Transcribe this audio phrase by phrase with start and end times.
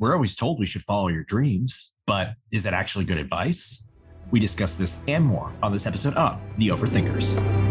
[0.00, 3.84] We're always told we should follow your dreams, but is that actually good advice?
[4.30, 7.69] We discuss this and more on this episode of The Overthinkers.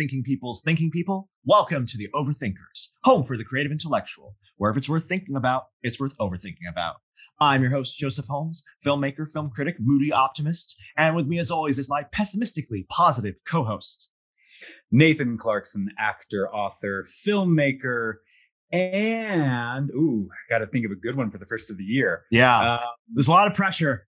[0.00, 1.28] Thinking people's thinking people.
[1.44, 5.64] Welcome to the Overthinkers, home for the creative intellectual, where if it's worth thinking about,
[5.82, 6.96] it's worth overthinking about.
[7.38, 11.78] I'm your host, Joseph Holmes, filmmaker, film critic, moody optimist, and with me, as always,
[11.78, 14.08] is my pessimistically positive co host,
[14.90, 18.14] Nathan Clarkson, actor, author, filmmaker,
[18.72, 22.22] and ooh, got to think of a good one for the first of the year.
[22.30, 22.80] Yeah, um,
[23.12, 24.06] there's a lot of pressure.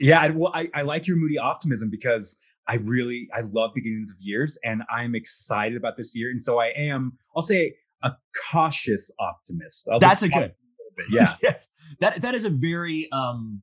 [0.00, 4.16] Yeah, well, I, I like your moody optimism because I really I love beginnings of
[4.20, 6.30] years and I'm excited about this year.
[6.30, 8.12] And so I am, I'll say a
[8.50, 9.88] cautious optimist.
[9.90, 10.50] I'll That's a good.
[10.50, 11.26] A yeah.
[11.42, 11.68] yes.
[12.00, 13.62] That that is a very um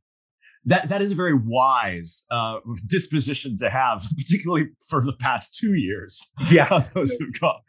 [0.65, 5.73] that that is a very wise uh, disposition to have, particularly for the past two
[5.73, 6.23] years.
[6.51, 7.61] Yeah, those who've gone.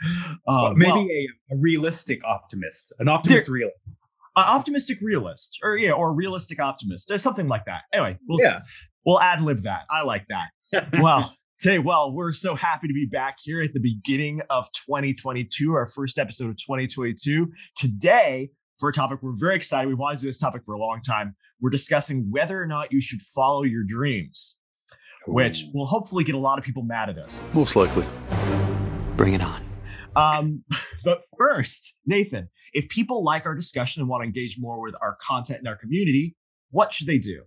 [0.47, 3.77] Um, maybe well, a, a, realistic optimist, an optimist realist,
[4.37, 7.83] an optimistic realist, or yeah, or realistic optimist, or something like that.
[7.95, 8.61] Anyway, we'll yeah.
[9.06, 9.84] we'll ad lib that.
[9.89, 10.51] I like that
[11.01, 15.75] well, say, well, we're so happy to be back here at the beginning of 2022,
[15.75, 17.53] our first episode of 2022.
[17.77, 19.87] Today, for a topic we're very excited.
[19.87, 21.37] We wanted to do this topic for a long time.
[21.61, 24.56] We're discussing whether or not you should follow your dreams,
[25.27, 27.45] which will hopefully get a lot of people mad at us.
[27.55, 28.06] Most likely.
[29.17, 29.62] Bring it on.
[30.17, 30.65] Um,
[31.05, 35.17] but first, Nathan, if people like our discussion and want to engage more with our
[35.20, 36.34] content and our community,
[36.70, 37.45] what should they do?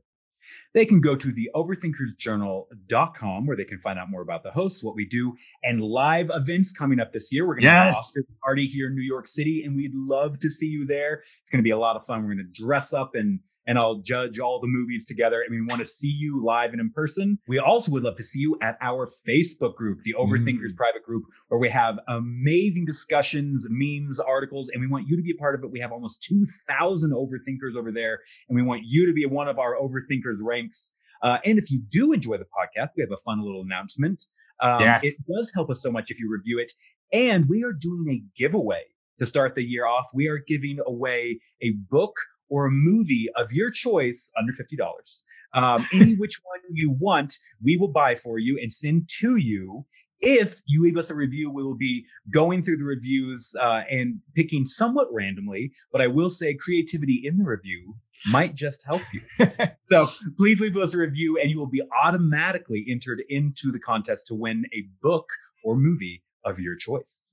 [0.76, 4.84] They can go to the overthinkersjournal.com where they can find out more about the hosts,
[4.84, 7.48] what we do, and live events coming up this year.
[7.48, 8.14] We're going to yes.
[8.16, 11.24] have a party here in New York City, and we'd love to see you there.
[11.40, 12.24] It's going to be a lot of fun.
[12.24, 15.42] We're going to dress up and and I'll judge all the movies together.
[15.42, 17.38] And we want to see you live and in person.
[17.48, 20.78] We also would love to see you at our Facebook group, the Overthinkers mm.
[20.78, 25.32] private group, where we have amazing discussions, memes, articles, and we want you to be
[25.32, 25.72] a part of it.
[25.72, 29.60] We have almost 2,000 overthinkers over there, and we want you to be one of
[29.60, 30.94] our overthinkers ranks.
[31.24, 34.24] Uh, and if you do enjoy the podcast, we have a fun little announcement.
[34.62, 35.04] Um, yes.
[35.04, 36.72] It does help us so much if you review it.
[37.12, 38.84] And we are doing a giveaway
[39.20, 40.08] to start the year off.
[40.14, 42.16] We are giving away a book
[42.50, 45.24] or a movie of your choice under $50.
[45.54, 49.86] Um, any which one you want, we will buy for you and send to you.
[50.22, 54.20] If you leave us a review, we will be going through the reviews uh, and
[54.34, 55.72] picking somewhat randomly.
[55.92, 57.96] But I will say, creativity in the review
[58.28, 59.48] might just help you.
[59.92, 60.08] so
[60.38, 64.36] please leave us a review, and you will be automatically entered into the contest to
[64.36, 65.28] win a book
[65.64, 67.28] or movie of your choice.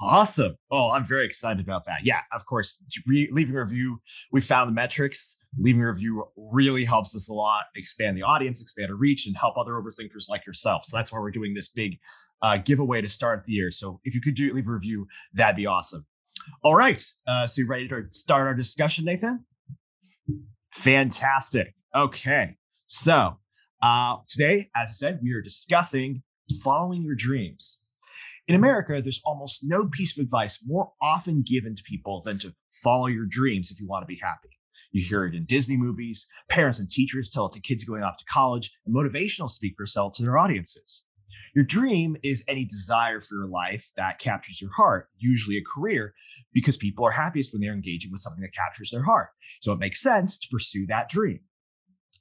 [0.00, 0.56] Awesome.
[0.70, 2.04] Oh, I'm very excited about that.
[2.04, 4.00] Yeah, of course, re- leaving a review,
[4.30, 5.38] we found the metrics.
[5.58, 9.36] Leaving a review really helps us a lot, expand the audience, expand our reach, and
[9.36, 10.84] help other overthinkers like yourself.
[10.84, 11.98] So that's why we're doing this big
[12.42, 13.70] uh, giveaway to start the year.
[13.70, 16.06] So if you could do leave a review, that'd be awesome.
[16.62, 17.02] All right.
[17.26, 19.44] Uh, so you ready to start our discussion, Nathan?
[20.72, 21.74] Fantastic.
[21.94, 22.56] Okay.
[22.86, 23.38] So
[23.82, 26.22] uh, today, as I said, we are discussing
[26.62, 27.82] following your dreams.
[28.48, 32.54] In America, there's almost no piece of advice more often given to people than to
[32.82, 34.48] follow your dreams if you want to be happy.
[34.90, 38.16] You hear it in Disney movies, parents and teachers tell it to kids going off
[38.16, 41.04] to college, and motivational speakers sell it to their audiences.
[41.54, 46.14] Your dream is any desire for your life that captures your heart, usually a career,
[46.54, 49.28] because people are happiest when they're engaging with something that captures their heart.
[49.60, 51.40] So it makes sense to pursue that dream.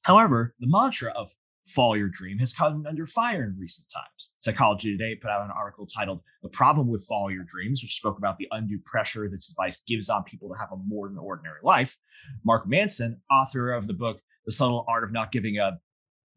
[0.02, 1.32] However, the mantra of
[1.68, 4.34] follow your dream has come under fire in recent times.
[4.40, 8.18] Psychology Today put out an article titled The Problem with Follow Your Dreams, which spoke
[8.18, 11.60] about the undue pressure this advice gives on people to have a more than ordinary
[11.64, 11.98] life.
[12.46, 15.80] Mark Manson, author of the book The Subtle Art of Not Giving Up,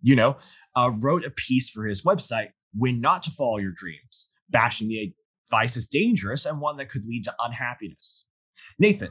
[0.02, 0.36] you know,
[0.76, 5.14] uh, wrote a piece for his website, When Not to Follow Your Dreams, bashing the
[5.46, 8.26] advice as dangerous and one that could lead to unhappiness.
[8.78, 9.10] Nathan,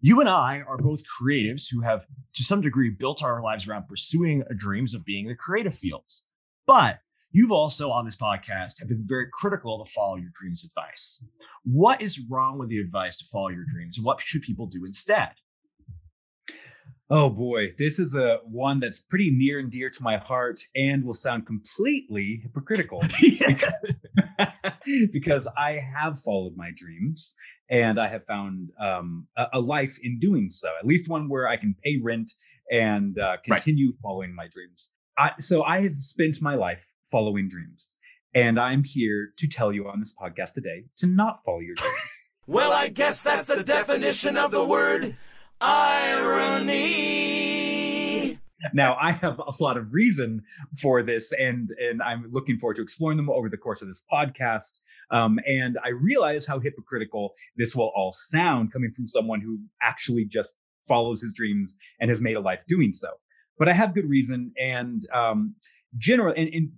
[0.00, 3.88] you and I are both creatives who have, to some degree, built our lives around
[3.88, 6.24] pursuing dreams of being in the creative fields.
[6.66, 7.00] But
[7.32, 11.22] you've also, on this podcast, have been very critical of the follow your dreams advice.
[11.64, 14.84] What is wrong with the advice to follow your dreams, and what should people do
[14.84, 15.30] instead?
[17.10, 21.02] Oh boy, this is a one that's pretty near and dear to my heart and
[21.04, 24.06] will sound completely hypocritical because,
[25.12, 27.34] because I have followed my dreams
[27.70, 30.68] and I have found um, a, a, life in doing so.
[30.80, 32.30] At least one where I can pay rent
[32.70, 33.98] and uh, continue right.
[34.02, 34.92] following my dreams.
[35.18, 37.96] I, so I have spent my life following dreams,
[38.34, 42.36] and I'm here to tell you on this podcast today to not follow your dreams.
[42.46, 45.16] well, I guess that's the definition of the word
[45.60, 47.37] irony.
[48.72, 50.42] Now I have a lot of reason
[50.80, 54.04] for this, and and I'm looking forward to exploring them over the course of this
[54.12, 54.80] podcast.
[55.10, 60.24] Um, and I realize how hypocritical this will all sound coming from someone who actually
[60.24, 60.56] just
[60.86, 63.08] follows his dreams and has made a life doing so.
[63.58, 65.54] But I have good reason, and um,
[65.96, 66.70] general and, and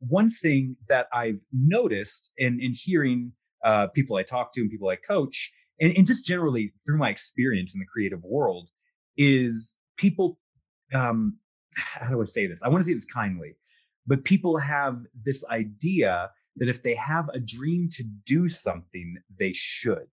[0.00, 3.32] one thing that I've noticed in in hearing
[3.64, 7.10] uh, people I talk to and people I coach, and, and just generally through my
[7.10, 8.70] experience in the creative world,
[9.16, 10.38] is people.
[10.94, 11.38] Um,
[11.76, 12.62] how do I say this?
[12.62, 13.56] I want to say this kindly,
[14.06, 19.52] but people have this idea that if they have a dream to do something, they
[19.52, 20.06] should.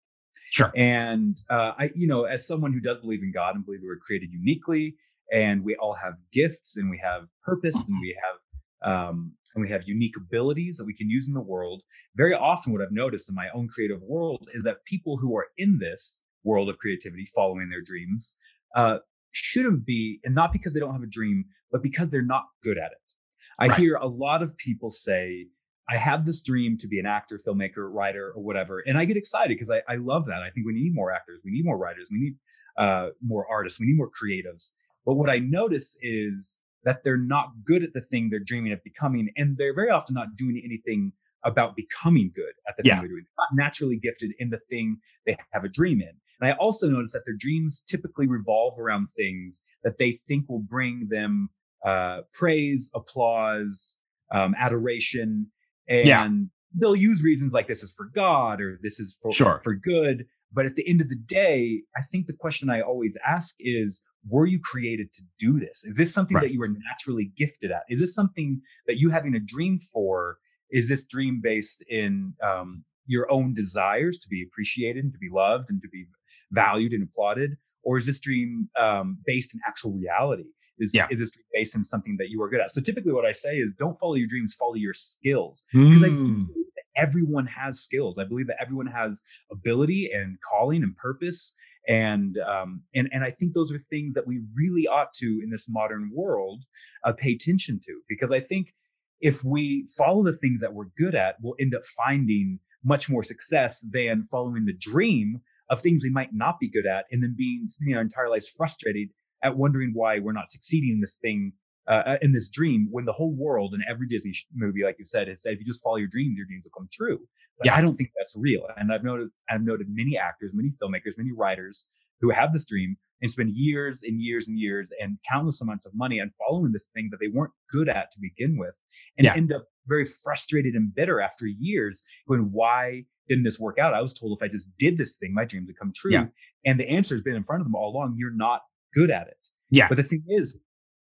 [0.51, 0.71] Sure.
[0.75, 3.87] And uh, I, you know, as someone who does believe in God and believe we
[3.87, 4.95] were created uniquely,
[5.31, 8.39] and we all have gifts and we have purpose and we have
[8.85, 11.81] um, and we have unique abilities that we can use in the world.
[12.15, 15.47] Very often, what I've noticed in my own creative world is that people who are
[15.57, 18.37] in this world of creativity, following their dreams,
[18.75, 18.97] uh,
[19.35, 22.77] shouldn't be, and not because they don't have a dream, but because they're not good
[22.77, 23.13] at it.
[23.59, 23.79] I right.
[23.79, 25.47] hear a lot of people say,
[25.89, 28.79] I have this dream to be an actor, filmmaker, writer, or whatever.
[28.79, 30.41] And I get excited because I, I love that.
[30.41, 32.35] I think we need more actors, we need more writers, we need
[32.77, 34.71] uh, more artists, we need more creatives.
[35.05, 38.83] But what I notice is that they're not good at the thing they're dreaming of
[38.83, 41.11] becoming, and they're very often not doing anything
[41.43, 42.93] about becoming good at the yeah.
[42.93, 43.25] thing they're doing.
[43.25, 46.13] They're not naturally gifted in the thing they have a dream in.
[46.39, 50.59] And I also notice that their dreams typically revolve around things that they think will
[50.59, 51.49] bring them
[51.85, 53.97] uh, praise, applause,
[54.33, 55.47] um, adoration,
[55.87, 56.27] and yeah.
[56.73, 59.61] they'll use reasons like this is for God or this is for sure.
[59.63, 60.25] for good.
[60.51, 64.01] But at the end of the day, I think the question I always ask is,
[64.27, 65.83] were you created to do this?
[65.83, 66.43] Is this something right.
[66.43, 67.83] that you are naturally gifted at?
[67.89, 70.37] Is this something that you having a dream for?
[70.71, 75.29] Is this dream based in um, your own desires to be appreciated and to be
[75.31, 76.05] loved and to be
[76.51, 77.57] valued and applauded?
[77.83, 80.45] Or is this dream um, based in actual reality?
[80.79, 81.07] Is, yeah.
[81.09, 82.71] is this based in something that you are good at?
[82.71, 85.65] So typically what I say is don't follow your dreams, follow your skills.
[85.71, 86.05] Because mm.
[86.05, 88.17] I believe that everyone has skills.
[88.17, 89.21] I believe that everyone has
[89.51, 91.53] ability and calling and purpose.
[91.87, 95.51] And um, and and I think those are things that we really ought to in
[95.51, 96.63] this modern world
[97.03, 98.73] uh, pay attention to because I think
[99.21, 103.23] if we follow the things that we're good at, we'll end up finding much more
[103.23, 107.35] success than following the dream of things we might not be good at and then
[107.37, 109.09] being spending our entire lives frustrated
[109.43, 111.53] at wondering why we're not succeeding in this thing
[111.87, 115.05] uh, uh, in this dream when the whole world and every Disney movie, like you
[115.05, 117.19] said, has said if you just follow your dreams, your dreams will come true.
[117.59, 117.75] But yeah.
[117.75, 118.67] I don't think that's real.
[118.75, 121.87] And I've noticed, I've noted many actors, many filmmakers, many writers
[122.21, 125.93] who have this dream and spend years and years and years and countless amounts of
[125.95, 128.73] money on following this thing that they weren't good at to begin with,
[129.17, 129.35] and yeah.
[129.35, 132.03] end up very frustrated and bitter after years.
[132.25, 133.93] When why didn't this work out?
[133.93, 136.11] I was told if I just did this thing, my dreams would come true.
[136.11, 136.25] Yeah.
[136.65, 138.15] And the answer has been in front of them all along.
[138.17, 138.61] You're not
[138.93, 139.49] good at it.
[139.69, 139.87] Yeah.
[139.87, 140.59] But the thing is,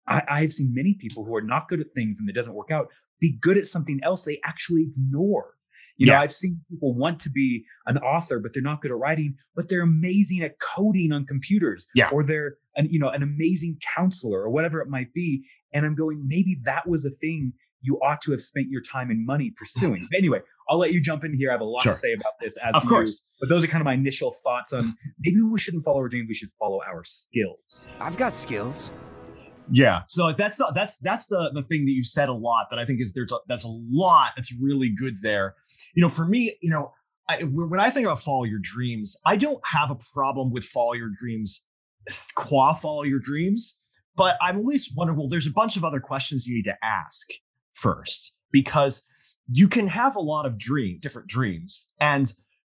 [0.07, 2.71] I, I've seen many people who are not good at things and it doesn't work
[2.71, 2.87] out
[3.21, 5.53] be good at something else they actually ignore.
[5.97, 6.21] You know, yeah.
[6.21, 9.69] I've seen people want to be an author, but they're not good at writing, but
[9.69, 11.87] they're amazing at coding on computers.
[11.93, 12.09] Yeah.
[12.11, 15.45] Or they're an, you know, an amazing counselor or whatever it might be.
[15.73, 19.09] And I'm going, maybe that was a thing you ought to have spent your time
[19.09, 20.07] and money pursuing.
[20.11, 20.39] But anyway,
[20.69, 21.49] I'll let you jump in here.
[21.49, 21.93] I have a lot sure.
[21.93, 23.23] to say about this as of course.
[23.23, 26.09] You, but those are kind of my initial thoughts on maybe we shouldn't follow our
[26.09, 27.87] dreams, we should follow our skills.
[27.99, 28.91] I've got skills.
[29.71, 30.03] Yeah.
[30.07, 33.01] So that's that's that's the the thing that you said a lot that I think
[33.01, 35.55] is there's a, that's a lot that's really good there.
[35.95, 36.93] You know, for me, you know,
[37.29, 40.93] I, when I think about follow your dreams, I don't have a problem with follow
[40.93, 41.65] your dreams,
[42.35, 43.79] qua follow your dreams,
[44.15, 45.17] but I'm always wondering.
[45.17, 47.27] Well, there's a bunch of other questions you need to ask
[47.73, 49.03] first because
[49.49, 52.33] you can have a lot of dream, different dreams, and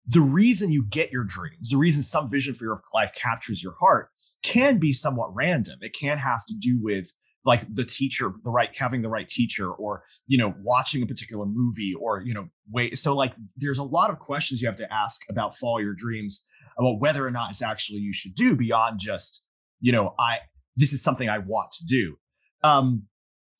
[0.06, 3.76] the reason you get your dreams, the reason some vision for your life captures your
[3.80, 4.10] heart
[4.44, 5.78] can be somewhat random.
[5.82, 7.14] It can have to do with
[7.46, 11.46] like the teacher, the right having the right teacher, or you know, watching a particular
[11.46, 12.98] movie, or you know, wait.
[12.98, 16.46] So like, there's a lot of questions you have to ask about follow your dreams,
[16.78, 19.44] about whether or not it's actually you should do beyond just
[19.84, 20.40] you know, I
[20.76, 22.16] this is something I want to do.
[22.64, 23.04] Um,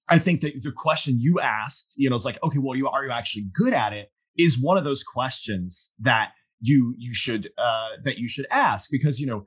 [0.10, 3.06] I think that the question you asked, you know, it's like, okay, well, you are
[3.06, 4.10] you actually good at it?
[4.38, 6.30] Is one of those questions that
[6.60, 9.46] you you should uh, that you should ask because you know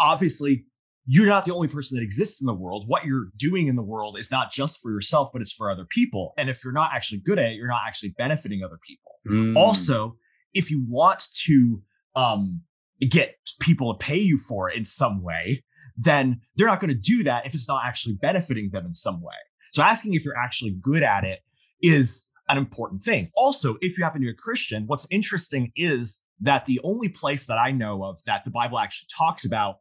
[0.00, 0.64] obviously
[1.06, 2.84] you're not the only person that exists in the world.
[2.86, 5.84] What you're doing in the world is not just for yourself, but it's for other
[5.84, 6.32] people.
[6.38, 9.12] And if you're not actually good at it, you're not actually benefiting other people.
[9.28, 9.56] Mm.
[9.56, 10.16] Also,
[10.54, 11.82] if you want to
[12.14, 12.60] um,
[13.00, 15.64] get people to pay you for it in some way,
[15.96, 19.20] then they're not going to do that if it's not actually benefiting them in some
[19.20, 19.34] way.
[19.72, 21.40] So asking if you're actually good at it
[21.82, 23.30] is an important thing.
[23.36, 27.46] Also, if you happen to be a Christian, what's interesting is that the only place
[27.46, 29.76] that I know of that the Bible actually talks about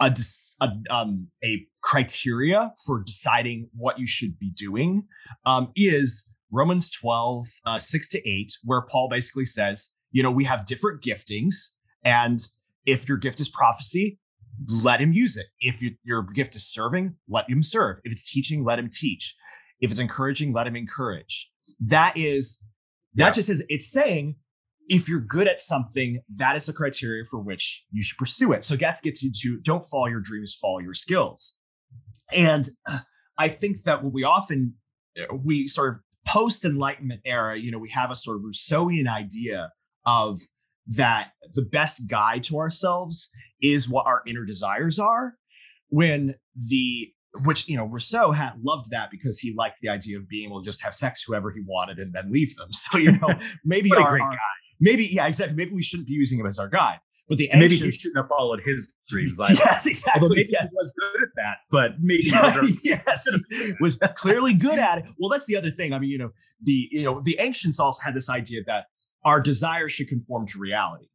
[0.00, 0.16] a,
[0.60, 5.04] a, um, a criteria for deciding what you should be doing
[5.44, 10.44] um, is Romans 12, uh, 6 to 8, where Paul basically says, you know, we
[10.44, 11.54] have different giftings.
[12.04, 12.38] And
[12.86, 14.18] if your gift is prophecy,
[14.68, 15.46] let him use it.
[15.60, 17.98] If you, your gift is serving, let him serve.
[18.04, 19.34] If it's teaching, let him teach.
[19.80, 21.50] If it's encouraging, let him encourage.
[21.80, 22.62] That is,
[23.14, 23.30] that yeah.
[23.30, 24.36] just is, it's saying
[24.88, 28.64] if you're good at something, that is the criteria for which you should pursue it.
[28.64, 31.56] So that gets you to don't follow your dreams, follow your skills.
[32.36, 32.68] And
[33.38, 34.74] I think that what we often,
[35.44, 39.70] we sort of post enlightenment era, you know, we have a sort of Rousseauian idea
[40.04, 40.40] of
[40.86, 43.30] that the best guide to ourselves
[43.62, 45.34] is what our inner desires are
[45.88, 46.34] when
[46.68, 47.12] the
[47.44, 50.60] which you know Rousseau had loved that because he liked the idea of being able
[50.60, 52.68] to just have sex whoever he wanted and then leave them.
[52.72, 53.34] So you know
[53.64, 54.38] maybe our, our
[54.80, 56.98] maybe yeah exactly maybe we shouldn't be using him as our guide.
[57.28, 59.34] But the maybe he shouldn't have followed his dreams.
[59.38, 60.22] Like, yes, exactly.
[60.22, 60.68] Although maybe yes.
[60.68, 62.24] he was good at that, but maybe
[62.82, 63.24] yes,
[63.78, 65.10] was clearly good at it.
[65.16, 65.92] Well, that's the other thing.
[65.92, 68.86] I mean, you know, the you know the ancients also had this idea that
[69.24, 71.06] our desires should conform to reality.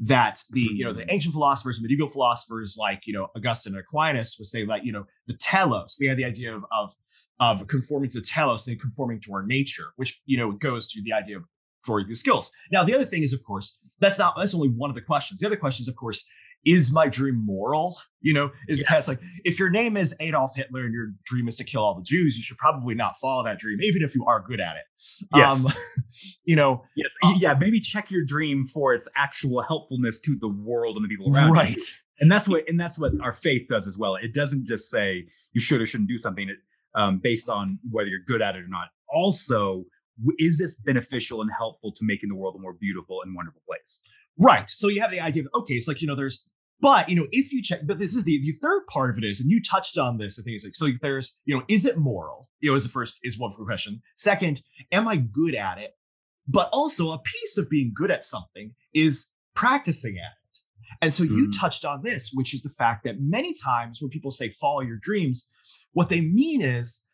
[0.00, 1.12] That the you know the mm.
[1.12, 5.06] ancient philosophers medieval philosophers like you know augustine and aquinas would say like you know
[5.26, 6.94] the telos they had the idea of of,
[7.40, 11.12] of conforming to telos and conforming to our nature which you know goes to the
[11.12, 11.44] idea of
[11.84, 12.52] for the skills.
[12.70, 15.40] Now the other thing is of course that's not that's only one of the questions.
[15.40, 16.24] The other questions of course
[16.64, 17.98] is my dream moral?
[18.20, 19.06] You know, is yes.
[19.06, 22.02] like if your name is Adolf Hitler and your dream is to kill all the
[22.02, 24.82] Jews, you should probably not follow that dream, even if you are good at it.
[25.34, 25.64] Yes.
[25.64, 25.72] Um,
[26.44, 27.10] you know, yes.
[27.22, 31.08] Uh, yeah, maybe check your dream for its actual helpfulness to the world and the
[31.08, 31.76] people around right.
[31.76, 31.82] you.
[32.20, 34.16] And that's what and that's what our faith does as well.
[34.16, 36.56] It doesn't just say you should or shouldn't do something it,
[37.00, 38.88] um, based on whether you're good at it or not.
[39.08, 39.84] Also,
[40.38, 44.02] is this beneficial and helpful to making the world a more beautiful and wonderful place?
[44.38, 44.70] Right.
[44.70, 46.44] So you have the idea of okay, it's like you know, there's
[46.80, 49.24] but you know, if you check, but this is the the third part of it
[49.24, 50.38] is, and you touched on this.
[50.38, 50.88] I think it's like so.
[51.02, 52.48] There's you know, is it moral?
[52.60, 54.00] You know, is the first is one question.
[54.16, 55.92] Second, am I good at it?
[56.46, 60.58] But also, a piece of being good at something is practicing at it.
[61.02, 61.60] And so you mm.
[61.60, 64.98] touched on this, which is the fact that many times when people say follow your
[65.00, 65.50] dreams,
[65.92, 67.04] what they mean is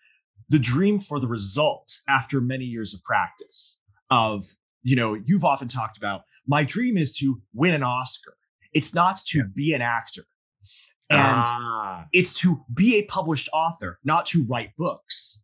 [0.49, 3.81] the dream for the result after many years of practice.
[4.11, 4.45] Of
[4.85, 8.37] you know, you've often talked about my dream is to win an Oscar
[8.75, 9.45] it's not to yeah.
[9.55, 10.25] be an actor.
[11.11, 12.07] And ah.
[12.13, 15.39] it's to be a published author, not to write books.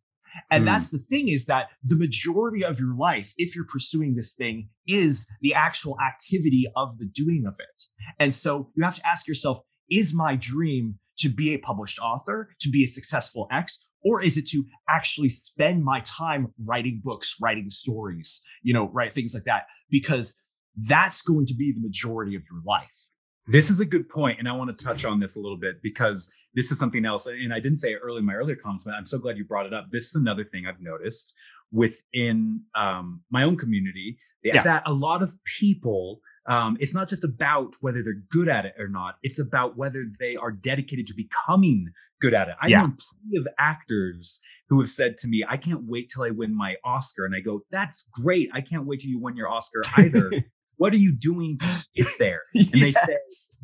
[0.49, 0.65] And mm.
[0.65, 4.69] that's the thing is that the majority of your life, if you're pursuing this thing,
[4.87, 7.81] is the actual activity of the doing of it.
[8.19, 12.49] And so you have to ask yourself, is my dream to be a published author,
[12.61, 17.35] to be a successful X, or is it to actually spend my time writing books,
[17.41, 19.63] writing stories, you know, write things like that?
[19.89, 20.41] Because
[20.75, 23.09] that's going to be the majority of your life.
[23.47, 25.81] This is a good point, and I want to touch on this a little bit
[25.81, 27.25] because this is something else.
[27.27, 29.45] And I didn't say it early in my earlier comments, but I'm so glad you
[29.45, 29.87] brought it up.
[29.91, 31.33] This is another thing I've noticed
[31.71, 34.61] within um, my own community yeah.
[34.61, 36.21] that a lot of people.
[36.47, 39.15] Um, it's not just about whether they're good at it or not.
[39.21, 41.87] It's about whether they are dedicated to becoming
[42.21, 42.55] good at it.
[42.61, 42.81] I yeah.
[42.81, 46.55] know plenty of actors who have said to me, I can't wait till I win
[46.55, 47.25] my Oscar.
[47.25, 48.49] And I go, that's great.
[48.53, 50.31] I can't wait till you win your Oscar either.
[50.81, 52.41] what are you doing to get there?
[52.55, 52.81] And yes.
[52.81, 53.17] they say,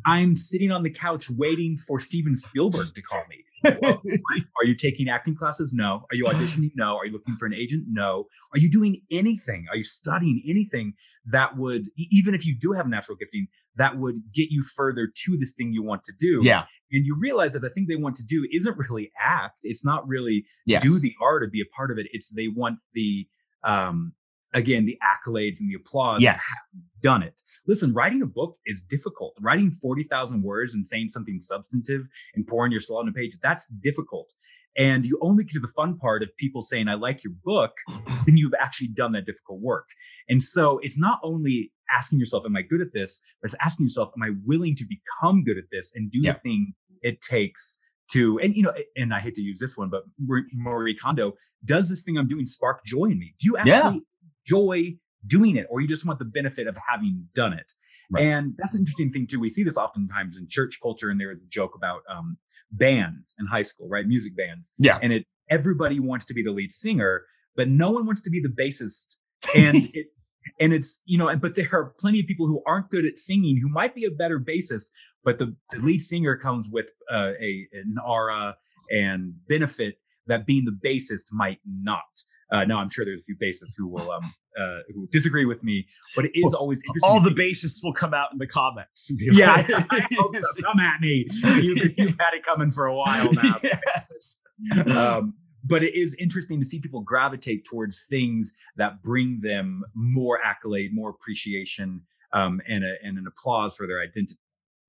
[0.06, 3.78] I'm sitting on the couch waiting for Steven Spielberg to call me.
[3.82, 4.02] Well,
[4.60, 5.72] are you taking acting classes?
[5.74, 6.04] No.
[6.12, 6.70] Are you auditioning?
[6.76, 6.96] No.
[6.96, 7.86] Are you looking for an agent?
[7.88, 8.26] No.
[8.54, 9.66] Are you doing anything?
[9.68, 10.92] Are you studying anything
[11.26, 15.36] that would, even if you do have natural gifting, that would get you further to
[15.38, 16.38] this thing you want to do?
[16.44, 16.66] Yeah.
[16.92, 19.56] And you realize that the thing they want to do isn't really act.
[19.62, 20.84] It's not really yes.
[20.84, 22.06] do the art or be a part of it.
[22.12, 23.26] It's they want the
[23.64, 24.12] um
[24.54, 26.44] again the accolades and the applause yes.
[27.02, 27.40] done it.
[27.66, 29.34] Listen writing a book is difficult.
[29.40, 32.02] Writing 40,000 words and saying something substantive
[32.34, 34.32] and pouring your soul on a page that's difficult.
[34.76, 37.72] And you only get to the fun part of people saying i like your book
[38.26, 39.86] then you've actually done that difficult work.
[40.28, 43.20] And so it's not only asking yourself am i good at this?
[43.40, 46.32] but it's asking yourself am i willing to become good at this and do yeah.
[46.32, 47.78] the thing it takes
[48.10, 50.02] to and you know and i hate to use this one but
[50.52, 51.32] marie kondo
[51.64, 53.34] does this thing i'm doing spark joy in me?
[53.38, 54.00] Do you actually yeah
[54.48, 54.94] enjoy
[55.26, 57.72] doing it or you just want the benefit of having done it.
[58.10, 58.24] Right.
[58.24, 59.40] And that's an interesting thing too.
[59.40, 62.38] We see this oftentimes in church culture, and there is a joke about um,
[62.72, 64.06] bands in high school, right?
[64.06, 64.72] Music bands.
[64.78, 64.98] Yeah.
[65.02, 67.24] And it everybody wants to be the lead singer,
[67.54, 69.16] but no one wants to be the bassist.
[69.54, 70.06] And it
[70.58, 73.18] and it's you know, and but there are plenty of people who aren't good at
[73.18, 74.86] singing who might be a better bassist,
[75.22, 78.56] but the, the lead singer comes with uh, a an aura
[78.90, 82.02] and benefit that being the bassist might not.
[82.50, 85.62] Uh, now I'm sure there's a few bassists who will um, uh, who disagree with
[85.62, 85.86] me,
[86.16, 87.10] but it is always interesting.
[87.10, 89.10] All the bassists will come out in the comments.
[89.10, 90.06] And be yeah, like, I,
[90.40, 90.62] so.
[90.62, 91.26] come at me.
[91.30, 93.54] You, you've had it coming for a while now.
[93.62, 94.40] yes.
[94.96, 100.42] um, but it is interesting to see people gravitate towards things that bring them more
[100.42, 102.00] accolade, more appreciation,
[102.32, 104.40] um, and, a, and an applause for their identity.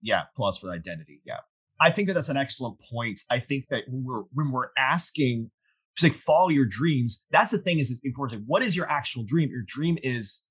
[0.02, 1.22] Yeah, applause for the identity.
[1.26, 1.40] Yeah,
[1.82, 3.20] I think that that's an excellent point.
[3.30, 5.52] I think that when we're when we're asking,
[6.04, 7.26] like follow your dreams.
[7.32, 8.44] That's the thing is important.
[8.48, 9.50] What is your actual dream?
[9.50, 10.46] Your dream is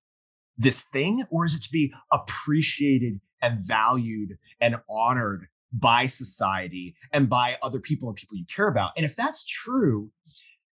[0.57, 7.29] this thing, or is it to be appreciated and valued and honored by society and
[7.29, 8.93] by other people and people you care about.
[8.97, 10.11] And if that's true,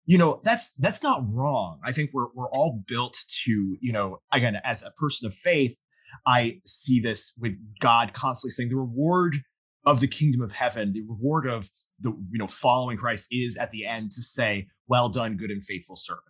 [0.05, 1.79] you know, that's that's not wrong.
[1.83, 5.81] I think we're we're all built to, you know, again, as a person of faith,
[6.25, 9.41] I see this with God constantly saying the reward
[9.85, 11.69] of the kingdom of heaven, the reward of
[12.03, 15.63] the you know following Christ is at the end to say, "Well done, good and
[15.63, 16.23] faithful servant."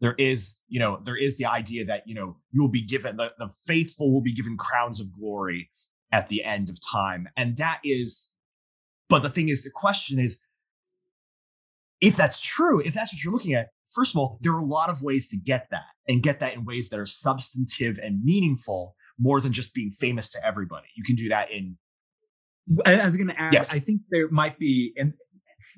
[0.00, 3.16] There is, you know, there is the idea that you know you will be given
[3.16, 5.70] the, the faithful will be given crowns of glory
[6.12, 7.28] at the end of time.
[7.36, 8.32] And that is,
[9.08, 10.40] but the thing is, the question is,
[12.00, 14.64] if that's true, if that's what you're looking at, first of all, there are a
[14.64, 18.24] lot of ways to get that and get that in ways that are substantive and
[18.24, 20.88] meaningful more than just being famous to everybody.
[20.96, 21.76] You can do that in.
[22.86, 23.74] I was going to add, yes.
[23.74, 25.12] I think there might be, and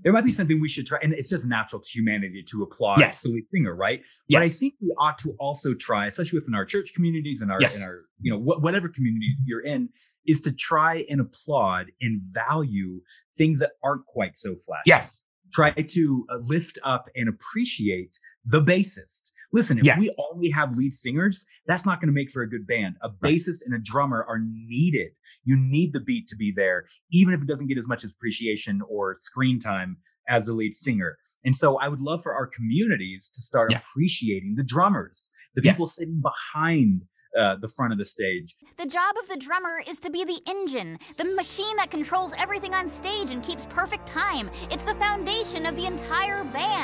[0.02, 0.99] there might be something we should try.
[1.02, 3.22] And it's just natural to humanity to applaud yes.
[3.22, 4.02] the lead singer, right?
[4.28, 4.40] Yes.
[4.40, 7.58] But I think we ought to also try, especially within our church communities and our,
[7.61, 7.76] yes.
[7.76, 9.88] in our, you know, wh- whatever community you're in,
[10.26, 13.00] is to try and applaud and value
[13.38, 14.80] things that aren't quite so flat.
[14.87, 15.22] Yes.
[15.54, 19.30] Try to uh, lift up and appreciate the bassist.
[19.52, 19.99] Listen, if yes.
[19.99, 22.97] we only have lead singers, that's not going to make for a good band.
[23.02, 25.12] A bassist and a drummer are needed.
[25.44, 28.80] You need the beat to be there, even if it doesn't get as much appreciation
[28.88, 29.97] or screen time
[30.28, 31.18] as a lead singer.
[31.44, 33.78] And so I would love for our communities to start Yeah.
[33.78, 35.75] appreciating the drummers, the Yes.
[35.75, 37.02] people sitting behind
[37.38, 38.54] uh, the front of the stage.
[38.76, 42.75] The job of the drummer is to be the engine, the machine that controls everything
[42.75, 44.50] on stage and keeps perfect time.
[44.71, 46.81] It's the foundation of the entire band.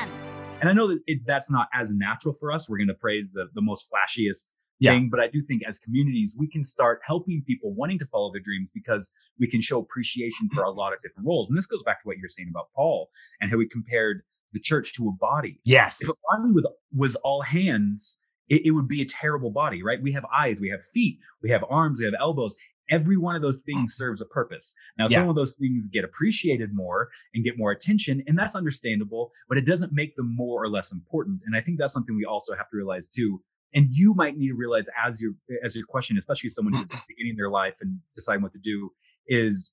[0.61, 2.69] And I know that it, that's not as natural for us.
[2.69, 4.93] We're going to praise the, the most flashiest Yeah.
[4.93, 8.33] thing, but I do think as communities, we can start helping people wanting to follow
[8.33, 11.49] their dreams because we can show appreciation for a lot of different roles.
[11.49, 13.09] And this goes back to what you're saying about Paul
[13.41, 15.61] and how he compared the church to a body.
[15.65, 16.03] Yes.
[16.03, 16.65] If a body with,
[16.97, 18.19] was all hands,
[18.49, 20.01] it, it would be a terrible body, right?
[20.03, 22.57] We have eyes, we have feet, we have arms, we have elbows.
[22.91, 23.97] Every one of those things mm.
[23.97, 24.75] serves a purpose.
[24.99, 25.19] Now, Yeah.
[25.19, 29.59] some of those things get appreciated more and get more attention, and that's understandable, but
[29.59, 31.43] it doesn't make them more or less important.
[31.47, 33.43] And I think that's something we also have to realize too.
[33.75, 37.01] And you might need to realize as your as your question, especially someone who's mm.
[37.07, 38.91] beginning their life and deciding what to do,
[39.27, 39.73] is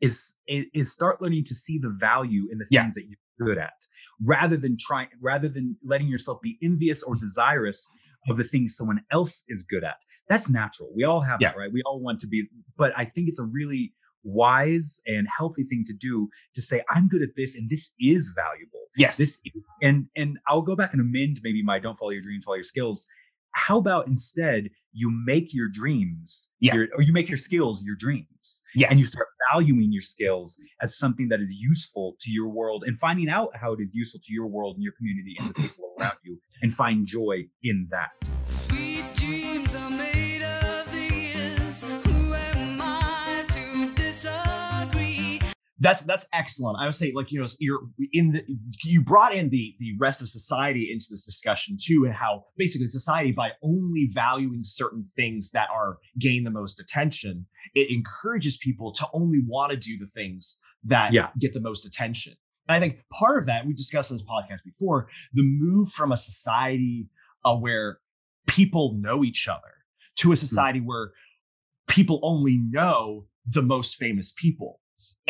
[0.00, 2.82] is is start learning to see the value in the Yeah.
[2.82, 3.86] things that you're good at,
[4.24, 7.90] rather than trying rather than letting yourself be envious or desirous
[8.28, 9.96] of the things someone else is good at.
[10.28, 10.90] That's natural.
[10.94, 11.72] We all have that, right?
[11.72, 15.82] We all want to be, but I think it's a really wise and healthy thing
[15.86, 18.80] to do to say, I'm good at this and this is valuable.
[18.96, 19.16] Yes.
[19.16, 19.40] This
[19.82, 22.64] and and I'll go back and amend maybe my don't follow your dreams, follow your
[22.64, 23.06] skills.
[23.52, 26.74] How about instead you make your dreams Yeah.
[26.74, 28.90] your, or you make your skills your dreams yes.
[28.90, 32.98] and you start valuing your skills as something that is useful to your world and
[32.98, 35.94] finding out how it is useful to your world and your community and the people
[35.98, 38.10] around you and find joy in that.
[38.44, 38.89] Sweet
[45.80, 46.76] that's that's excellent.
[46.78, 47.80] I would say, like you know, you're
[48.12, 48.44] in the
[48.84, 52.88] you brought in the the rest of society into this discussion too, and how basically
[52.88, 58.92] society by only valuing certain things that are gain the most attention, it encourages people
[58.92, 61.28] to only want to do the things that Yeah.
[61.38, 62.34] get the most attention.
[62.68, 66.12] And I think part of that we discussed on this podcast before, the move from
[66.12, 67.08] a society
[67.44, 67.98] uh, where
[68.46, 69.72] people know each other
[70.16, 71.12] to a society where
[71.88, 74.80] people only know the most famous people.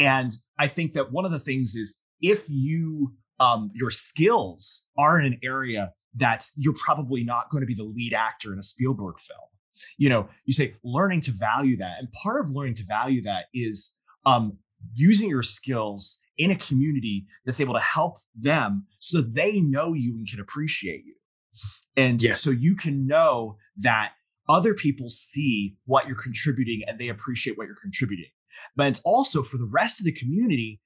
[0.01, 5.19] And I think that one of the things is if you um, your skills are
[5.19, 8.63] in an area that you're probably not going to be the lead actor in a
[8.63, 9.49] Spielberg film.
[9.97, 13.47] You know, you say learning to value that, and part of learning to value that
[13.55, 14.59] is um,
[14.93, 20.17] using your skills in a community that's able to help them so they know you
[20.17, 21.15] and can appreciate you,
[21.97, 22.35] and Yeah.
[22.35, 24.13] so you can know that
[24.51, 28.31] other people see what you're contributing and they appreciate what you're contributing
[28.77, 30.81] but it's also for the rest of the community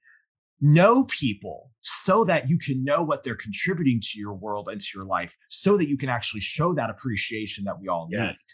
[0.61, 4.87] know people so that you can know what they're contributing to your world and to
[4.95, 8.45] your life so that you can actually show that appreciation that we all Yes.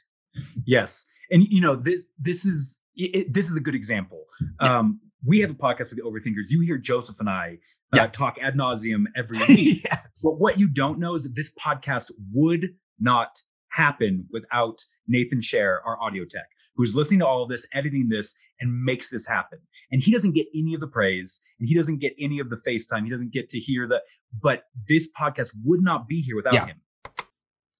[0.66, 1.06] Yes.
[1.30, 4.24] And you know, this this is it, this is a good example.
[4.62, 4.80] Yeah.
[4.80, 6.46] Um we have a podcast with the Overthinkers.
[6.50, 7.58] You hear Joseph and I
[7.94, 8.08] uh, Yeah.
[8.08, 9.84] talk ad nauseum every week.
[9.84, 10.22] yes.
[10.24, 13.30] But what you don't know is that this podcast would not
[13.70, 18.36] happen without Nathan Share, our audio tech, who's listening to all of this, editing this,
[18.60, 19.60] and makes this happen.
[19.92, 22.56] And he doesn't get any of the praise, and he doesn't get any of the
[22.68, 23.04] FaceTime.
[23.04, 24.02] He doesn't get to hear the.
[24.42, 26.68] But this podcast would not be here without Yeah.
[26.68, 26.82] him.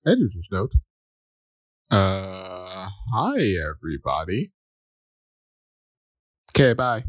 [0.06, 0.72] Editor's note.
[1.90, 3.38] Uh, hi
[3.70, 4.52] everybody.
[6.52, 7.04] Okay, bye.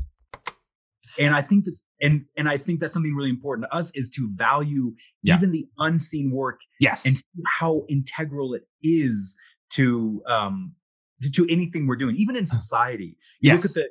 [1.18, 4.10] And I think this, and and I think that's something really important to us is
[4.10, 5.36] to value Yeah.
[5.36, 7.04] even the unseen work Yes.
[7.06, 7.22] and
[7.58, 9.36] how integral it is
[9.70, 10.74] to um
[11.22, 13.16] to, to anything we're doing, even in society.
[13.40, 13.62] You yes.
[13.62, 13.88] Look at the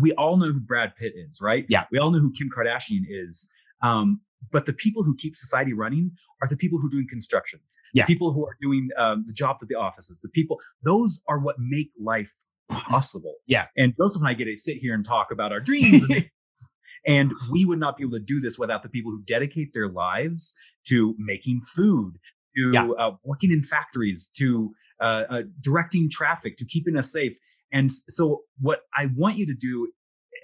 [0.00, 1.64] we all know who Brad Pitt is, right?
[1.68, 1.84] Yeah.
[1.90, 3.48] We all know who Kim Kardashian is.
[3.82, 7.60] Um, but the people who keep society running are the people who are doing construction.
[7.94, 8.04] Yeah.
[8.04, 10.20] The people who are doing um, the jobs at the offices.
[10.20, 12.34] The people, those are what make life
[12.70, 13.34] possible.
[13.46, 13.66] Yeah.
[13.76, 16.08] And Joseph and I get to sit here and talk about our dreams.
[16.08, 16.30] and,
[17.06, 19.88] and we would not be able to do this without the people who dedicate their
[19.88, 20.54] lives
[20.88, 22.14] to making food,
[22.56, 22.88] to Yeah.
[22.98, 27.32] uh, working in factories, to uh, uh, directing traffic, to keeping us safe.
[27.72, 29.90] And so, what I want you to do,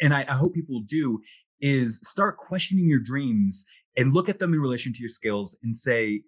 [0.03, 1.21] and I, I hope people do,
[1.61, 3.65] is start questioning your dreams
[3.97, 6.23] and look at them in relation to your skills and say,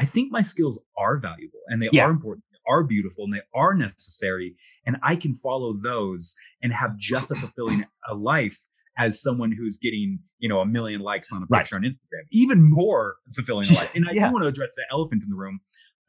[0.00, 2.06] I think my skills are valuable and they Yeah.
[2.06, 4.54] are important, are beautiful, and they are necessary.
[4.86, 8.58] And I can follow those and have just a fulfilling a life
[8.98, 11.60] as someone who's getting, you know, a million likes on a Right.
[11.60, 12.24] picture on Instagram.
[12.30, 13.90] Even more fulfilling a life.
[13.94, 14.26] And I Yeah.
[14.28, 15.60] do want to address the elephant in the room.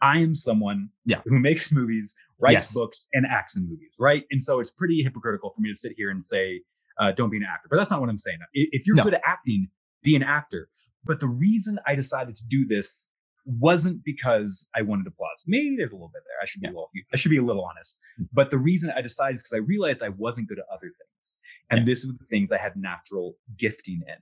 [0.02, 1.22] I am someone Yeah.
[1.26, 2.74] who makes movies, writes Yes.
[2.74, 4.24] books, and acts in movies, right?
[4.32, 6.62] And so it's pretty hypocritical for me to sit here and say,
[7.00, 7.68] uh, don't be an actor.
[7.70, 8.40] But that's not what I'm saying.
[8.54, 9.04] If you're No.
[9.04, 9.70] good at acting,
[10.04, 10.70] be an actor.
[11.04, 13.10] But the reason I decided to do this
[13.46, 15.44] wasn't because I wanted applause.
[15.48, 16.36] Maybe there's a little bit there.
[16.42, 16.72] I should be Yeah.
[16.72, 18.00] a little, I should be a little honest.
[18.34, 21.40] But the reason I decided is because I realized I wasn't good at other things,
[21.72, 21.86] and Yeah.
[21.86, 24.18] this was the things I had natural gifting in.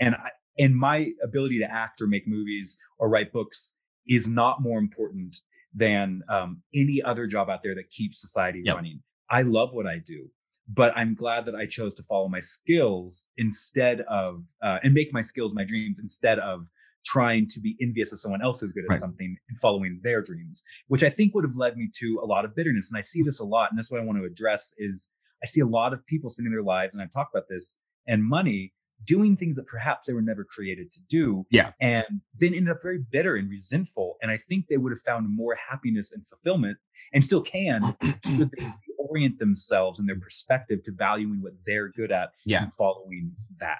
[0.00, 3.76] And I, and my ability to act or make movies or write books
[4.08, 5.36] is not more important
[5.74, 8.74] than um, any other job out there that keeps society Yep.
[8.76, 9.02] running.
[9.30, 10.28] I love what I do,
[10.68, 15.12] but I'm glad that I chose to follow my skills instead of uh, and make
[15.12, 16.66] my skills my dreams instead of
[17.04, 18.98] trying to be envious of someone else who's good at Right.
[18.98, 22.44] something and following their dreams, which I think would have led me to a lot
[22.44, 22.90] of bitterness.
[22.90, 25.10] And I see this a lot, and that's what I want to address is
[25.42, 28.24] I see a lot of people spending their lives, and I've talked about this, and
[28.24, 28.72] money
[29.04, 31.46] doing things that perhaps they were never created to do.
[31.50, 31.72] Yeah.
[31.80, 32.04] And
[32.38, 34.16] then ended up very bitter and resentful.
[34.20, 36.78] And I think they would have found more happiness and fulfillment
[37.12, 37.80] and still can
[38.24, 38.66] should they
[38.98, 42.64] orient themselves and their perspective to valuing what they're good at Yeah.
[42.64, 43.78] and following that.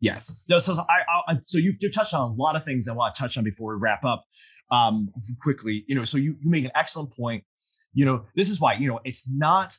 [0.00, 0.34] Yes.
[0.48, 0.58] No.
[0.58, 3.14] So, so I, I, so you've, you've touched on a lot of things I want
[3.14, 4.24] to touch on before we wrap up.
[4.70, 5.10] Um,
[5.42, 7.44] quickly, you know, so you you make an excellent point.
[7.92, 9.76] You know, this is why you know it's not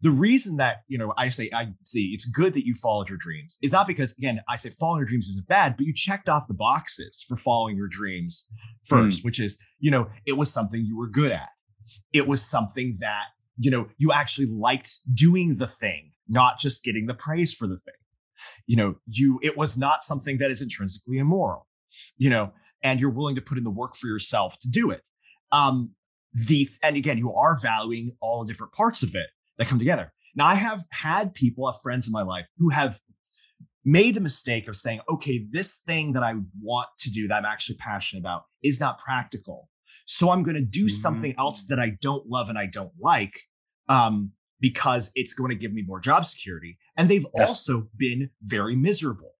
[0.00, 3.18] the reason that you know I say I see it's good that you followed your
[3.18, 6.28] dreams is not because again I say following your dreams isn't bad, but you checked
[6.28, 8.48] off the boxes for following your dreams
[8.84, 11.48] first, which is you know it was something you were good at.
[12.12, 13.24] It was something that
[13.58, 17.78] you know you actually liked doing the thing, not just getting the praise for the
[17.78, 17.94] thing.
[18.66, 21.66] You know you it was not something that is intrinsically immoral
[22.16, 25.02] you know and you're willing to put in the work for yourself to do it.
[25.50, 25.94] Um
[26.32, 30.12] the and again you are valuing all the different parts of it that come together
[30.34, 32.98] now i have had people have friends in my life who have
[33.84, 37.44] made the mistake of saying okay this thing that i want to do that i'm
[37.44, 39.68] actually passionate about is not practical
[40.06, 43.38] so i'm going to do something else that i don't love and i don't like
[43.88, 46.78] um because it's going to give me more job security.
[46.96, 47.48] And they've Yes.
[47.48, 49.32] also been very miserable.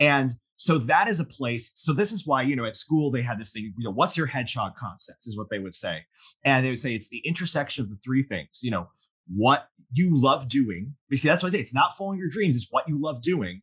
[0.00, 1.70] And so that is a place.
[1.74, 4.16] So this is why, you know, at school they had this thing, you know, what's
[4.16, 6.04] your hedgehog concept is what they would say.
[6.44, 8.88] And they would say it's the intersection of the three things, you know,
[9.34, 10.94] what you love doing.
[11.08, 11.60] You see, that's what I say.
[11.60, 13.62] It's not following your dreams, it's what you love doing,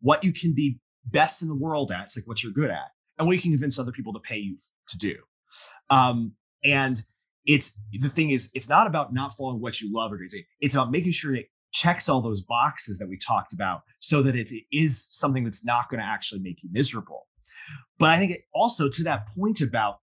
[0.00, 2.04] what you can be best in the world at.
[2.04, 4.38] It's like what you're good at, and what you can convince other people to pay
[4.38, 4.56] you
[4.88, 5.16] to do.
[5.90, 6.34] Um,
[6.64, 7.02] and
[7.44, 10.26] it's the thing is it's not about not following what you love or do
[10.60, 14.36] it's about making sure it checks all those boxes that we talked about so that
[14.36, 17.26] it is something that's not going to actually make you miserable
[17.98, 19.96] but i think it also to that point about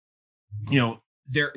[0.70, 1.00] you know
[1.32, 1.54] there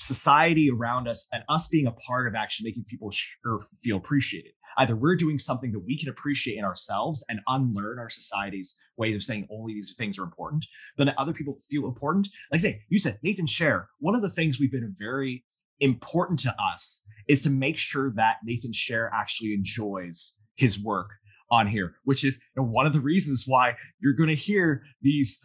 [0.00, 4.52] society around us and us being a part of actually making people sure feel appreciated.
[4.78, 9.14] Either we're doing something that we can appreciate in ourselves and unlearn our society's ways
[9.14, 10.64] of saying only these things are important
[10.96, 12.28] then other people feel important.
[12.50, 13.88] Like I say you said nathan share.
[13.98, 15.44] One of the things we've been very
[15.80, 21.10] important to us is to make sure that nathan share actually enjoys his work
[21.50, 24.82] on here which is you know, one of the reasons why you're going to hear
[25.02, 25.40] these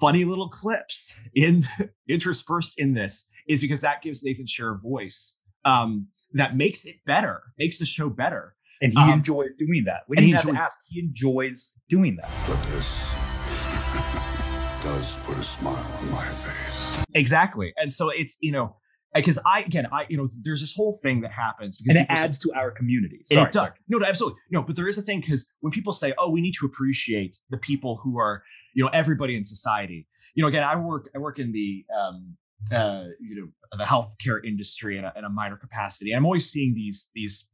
[0.00, 1.62] funny little clips in
[2.08, 6.96] interspersed in this is because that gives nathan share a voice um, that makes it
[7.06, 10.00] better makes the show better And he Um, enjoys doing that.
[10.08, 10.78] We and he didn't have enjoy- to ask.
[10.88, 12.30] He enjoys doing that.
[12.48, 13.12] But this
[14.82, 17.04] does put a smile on my face.
[17.14, 17.72] exactly.
[17.76, 18.76] And so it's you know
[19.14, 22.08] because I again I you know there's this whole thing that happens because And it
[22.08, 23.20] people say- adds to our community.
[23.24, 23.70] Sorry, it does.
[23.88, 24.38] No, no, absolutely.
[24.50, 27.38] No, but there is a thing because when people say, "Oh, we need to appreciate
[27.50, 28.42] the people who are,
[28.74, 32.36] you know, everybody in society." You know, again, I work, I work in the, um,
[32.72, 36.12] uh, you know, the healthcare industry in a, in a minor capacity.
[36.12, 37.48] I'm always seeing these these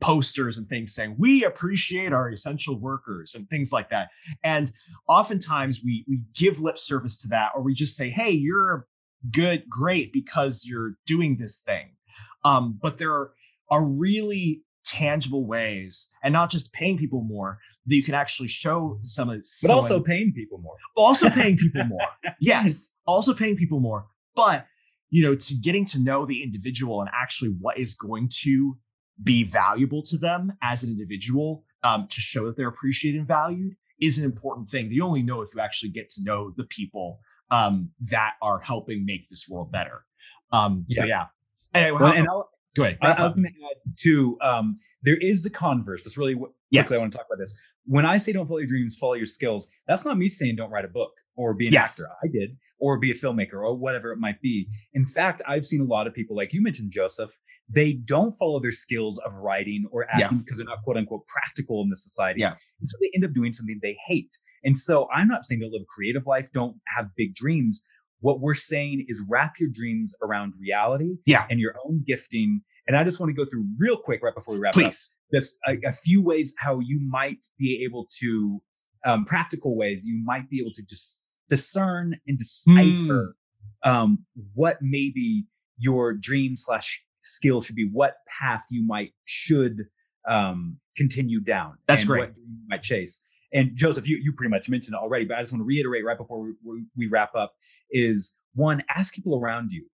[0.00, 4.08] posters and things saying we appreciate our essential workers and things like that.
[4.44, 4.70] And
[5.08, 8.86] oftentimes we we give lip service to that, or we just say, "Hey, you're
[9.30, 11.96] good, great because you're doing this thing."
[12.44, 13.32] Um, but there are,
[13.80, 19.30] really tangible ways, and not just paying people more, that you can actually show some
[19.30, 19.42] of.
[19.62, 20.76] But also paying people more.
[20.94, 22.06] also paying people more.
[22.40, 24.06] yes, also paying people more.
[24.34, 24.66] But
[25.10, 28.78] you know, to getting to know the individual and actually what is going to
[29.22, 33.74] be valuable to them as an individual, um, to show that they're appreciated and valued,
[34.00, 34.90] is an important thing.
[34.90, 39.04] You only know if you actually get to know the people um, that are helping
[39.04, 40.04] make this world better.
[40.50, 41.26] Um, So yeah.
[41.74, 42.98] Anyway, Well, and I'll, go ahead.
[43.02, 44.38] I, I was going to add too.
[44.40, 46.02] Um, there is the converse.
[46.02, 46.90] That's really what Yes.
[46.90, 47.54] I want to talk about this.
[47.84, 49.68] When I say don't follow your dreams, follow your skills.
[49.86, 52.00] That's not me saying don't write a book or be an Yes.
[52.00, 52.10] actor.
[52.22, 54.68] I did, or be a filmmaker or whatever it might be.
[54.92, 57.30] In fact, I've seen a lot of people, like you mentioned, Joseph.
[57.68, 60.24] They don't follow their skills of writing or Yeah.
[60.24, 62.40] acting because they're not quote unquote practical in the society.
[62.40, 62.54] Yeah.
[62.80, 64.36] And so they end up doing something they hate.
[64.64, 67.84] And so I'm not saying don't live a creative life, don't have big dreams.
[68.18, 71.46] What we're saying is wrap your dreams around reality Yeah.
[71.50, 72.62] and your own gifting.
[72.88, 74.92] And I just want to go through real quick right before we wrap up
[75.32, 78.60] just a, a few ways how you might be able to
[79.06, 83.36] um, practical ways you might be able to just discern and decipher
[83.84, 84.24] um,
[84.54, 85.44] what maybe
[85.78, 89.86] your dream slash skill should be what path you might should
[90.28, 92.28] um, continue down That's and great.
[92.28, 93.22] what you might chase.
[93.52, 96.04] And joseph you, you pretty much mentioned it already but i just want to reiterate
[96.04, 97.52] right before we, we, we wrap up
[97.90, 99.86] is one ask people around you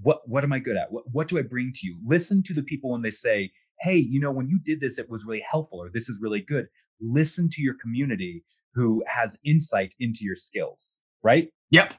[0.00, 0.90] what what am i good at?
[0.90, 1.98] What, what do i bring to you?
[2.04, 5.08] Listen to the people when they say hey you know when you did this it
[5.08, 6.66] was really helpful or this is really good.
[7.00, 8.42] Listen to your community
[8.76, 11.48] who has insight into your skills right?
[11.70, 11.94] Yep.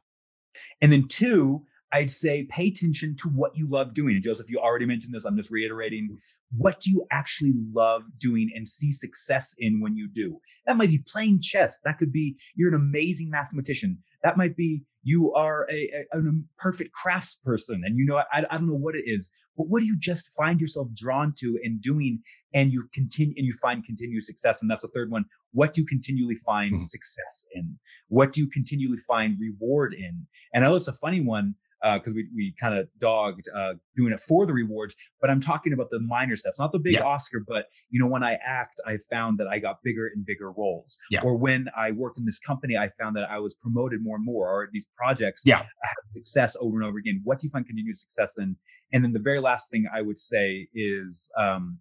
[0.82, 1.64] and then two
[1.94, 4.16] i'd say pay attention to what you love doing.
[4.16, 6.18] And joseph you already mentioned this i'm just reiterating
[6.56, 10.40] what do you actually love doing and see success in when you do?
[10.66, 11.80] That might be playing chess.
[11.84, 13.98] That could be you're an amazing mathematician.
[14.24, 16.22] That might be you are a, a, a
[16.58, 19.80] perfect crafts person and you know I, I don't know what it is but what
[19.80, 22.20] do you just find yourself drawn to and doing
[22.54, 25.26] and you continue and you find continued success and that's the third one.
[25.52, 26.88] What do you continually find Mhm.
[26.88, 27.78] success in?
[28.10, 30.28] What do you continually find reward in?
[30.54, 34.12] And i know it's a funny one because we, we kind of dogged uh, doing
[34.12, 37.04] it for the rewards but i'm talking about the minor steps not the big Yeah.
[37.04, 40.52] oscar but you know when i act i found that i got bigger and bigger
[40.52, 41.22] roles Yeah.
[41.24, 44.26] or when i worked in this company i found that i was promoted more and
[44.26, 45.60] more or these projects Yeah.
[45.60, 48.56] I had success over and over again what do you find continued success in
[48.94, 51.78] and then the very last thing i would say is um,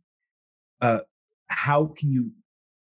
[0.82, 0.98] uh,
[1.48, 2.30] how can you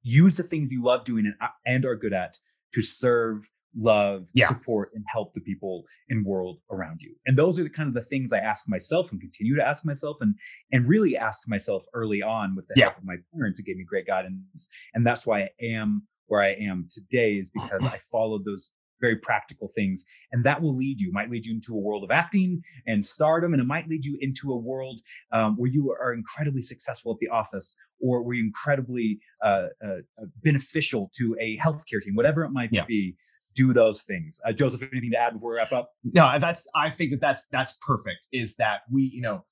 [0.03, 2.37] use the things you love doing and, and are good at
[2.75, 4.49] to serve love Yeah.
[4.49, 7.95] support and help the people and world around you and those are the kind of
[7.95, 10.35] the things i ask myself and continue to ask myself and
[10.73, 12.87] and really ask myself early on with the Yeah.
[12.87, 16.43] help of my parents who gave me great guidance and that's why i am where
[16.43, 21.01] i am today is because i followed those very practical things and that will lead
[21.01, 24.05] you might lead you into a world of acting and stardom and it might lead
[24.05, 25.01] you into a world
[25.33, 29.97] um, where you are incredibly successful at the office or where you're incredibly uh, uh,
[30.43, 32.85] beneficial to a healthcare team whatever it might Yeah.
[32.87, 33.17] be
[33.55, 34.41] do those things.
[34.47, 35.91] Uh, joseph anything to add before we wrap up?
[36.05, 39.45] No that's i think that that's that's perfect is that we you know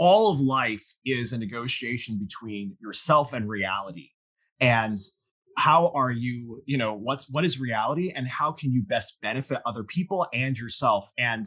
[0.00, 4.08] all of life is a negotiation between yourself and reality.
[4.58, 4.98] And
[5.58, 9.58] how are you you know what's what is reality and how can you best benefit
[9.66, 11.10] other people and yourself?
[11.18, 11.46] And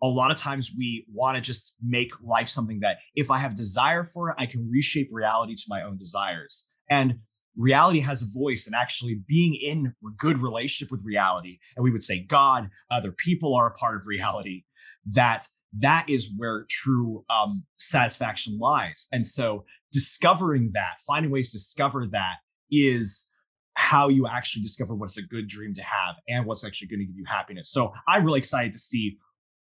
[0.00, 3.56] a lot of times we want to just make life something that if i have
[3.56, 6.68] desire for it i can reshape reality to my own desires.
[6.88, 7.18] And
[7.58, 11.90] reality has a voice and actually being in a good relationship with reality and we
[11.90, 14.62] would say god other people are a part of reality
[15.04, 19.06] that that is where true um, satisfaction lies.
[19.12, 22.36] And so discovering that finding ways to discover that
[22.70, 23.28] is
[23.74, 27.06] how you actually discover what's a good dream to have and what's actually going to
[27.06, 27.70] give you happiness.
[27.70, 29.18] So i'm really excited to see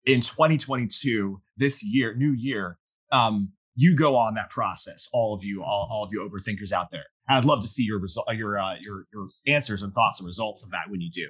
[0.05, 2.78] in 2022 this year new year
[3.11, 6.90] um, you go on that process all of you all, all of you overthinkers out
[6.90, 10.27] there i'd love to see your result your uh, your your answers and thoughts and
[10.27, 11.29] results of that when you do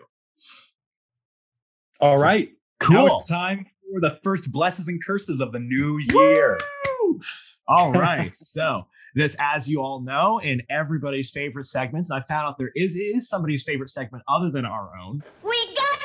[2.01, 5.59] all So- right now cool it's time for the first blessings and curses of the
[5.59, 6.59] new year
[7.01, 7.21] Woo!
[7.69, 8.35] All right.
[8.35, 12.97] so this, as you all know, in everybody's favorite segments, I found out there is
[12.97, 15.23] is somebody's favorite segment other than our own.
[15.45, 15.99] We got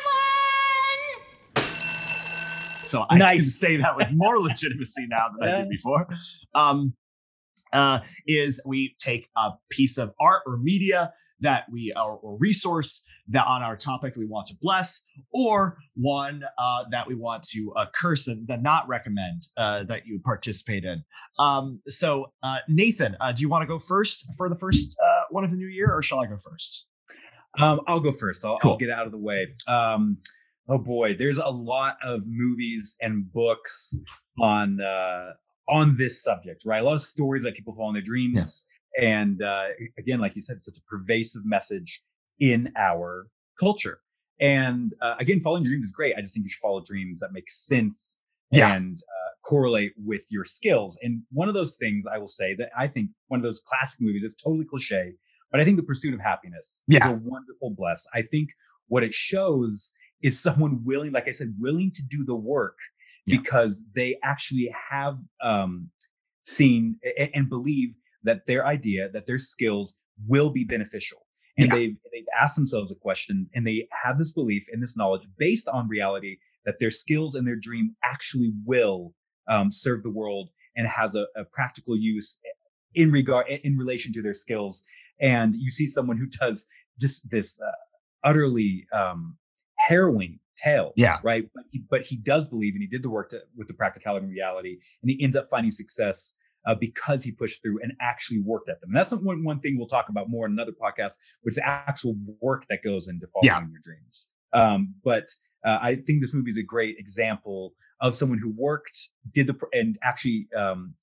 [1.55, 1.65] one!
[2.86, 3.55] So I can Nice.
[3.60, 6.07] say that with more legitimacy now than I did before.
[6.53, 6.93] Um,
[7.73, 13.03] uh, is we take a piece of art or media that we or, or resource
[13.27, 17.73] that on our topic we want to bless, or one uh, that we want to
[17.75, 21.03] uh, curse and then not recommend uh, that you participate in.
[21.38, 25.25] Um, so uh, Nathan, uh, do you want to go first for the first uh,
[25.30, 26.86] one of the new year, or shall I go first?
[27.60, 28.45] Um, I'll go first.
[28.45, 28.71] I'll, Cool.
[28.71, 29.47] I'll get out of the way.
[29.67, 30.17] Um,
[30.69, 33.97] oh boy, there's a lot of movies and books
[34.39, 35.34] on uh,
[35.69, 36.82] on this subject, right?
[36.82, 38.67] A lot of stories that people follow in their dreams,
[38.99, 39.65] and uh,
[39.97, 42.01] again, like you said, such a pervasive message
[42.39, 43.27] in our
[43.60, 43.99] culture.
[44.39, 46.15] And uh, again, following dreams is great.
[46.17, 48.19] I just think you should follow dreams that make sense
[48.51, 48.75] Yeah.
[48.75, 50.97] and uh, correlate with your skills.
[51.01, 53.99] And one of those things I will say that I think one of those classic
[53.99, 55.13] movies is totally cliche,
[55.51, 57.08] but I think The Pursuit of Happyness Yeah.
[57.08, 58.06] is a wonderful bless.
[58.13, 58.49] I think
[58.88, 62.77] what it shows is someone willing, like I said, willing to do the work
[63.27, 63.37] Yeah.
[63.39, 65.89] because they actually have um,
[66.43, 71.19] seen a- and believe that their idea, that their skills will be beneficial.
[71.59, 71.75] And Yeah.
[71.75, 75.67] they've, they've asked themselves the questions and they have this belief and this knowledge based
[75.67, 79.13] on reality that their skills and their dream actually will
[79.47, 82.39] um, serve the world and has a, a practical use
[82.95, 84.83] in regard in relation to their skills.
[85.19, 86.67] And you see someone who does
[86.99, 87.71] just this uh,
[88.23, 89.37] utterly um,
[89.77, 91.19] harrowing tale, Yeah.
[91.23, 91.45] right?
[91.55, 94.25] But he, but he does believe, and he did the work to, with the practicality
[94.25, 96.35] and reality, and he ends up finding success
[96.67, 98.89] uh, because he pushed through and actually worked at them.
[98.89, 101.67] And that's one one thing we'll talk about more in another podcast, which is the
[101.67, 103.67] actual work that goes into following Yeah.
[103.71, 104.29] your dreams.
[104.53, 105.27] Um, but
[105.65, 108.97] uh, I think this movie is a great example of someone who worked,
[109.33, 110.93] did the and actually um,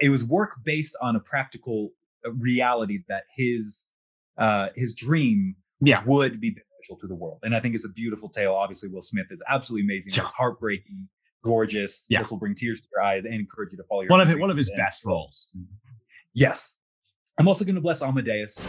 [0.00, 1.90] it was work based on a practical
[2.26, 3.92] uh, reality that his
[4.38, 6.02] uh, his dream Yeah.
[6.04, 7.38] would be beneficial to the world.
[7.42, 8.54] And I think it's a beautiful tale.
[8.54, 10.12] Obviously, Will Smith is absolutely amazing.
[10.16, 10.22] Yeah.
[10.22, 11.08] It's heartbreaking,
[11.44, 12.06] gorgeous.
[12.08, 12.22] Yeah.
[12.22, 14.30] This will bring tears to your eyes and encourage you to follow your One of
[14.30, 15.52] it, one of his best roles.
[16.34, 16.78] Yes.
[17.38, 18.66] I'm also going to bless Amadeus.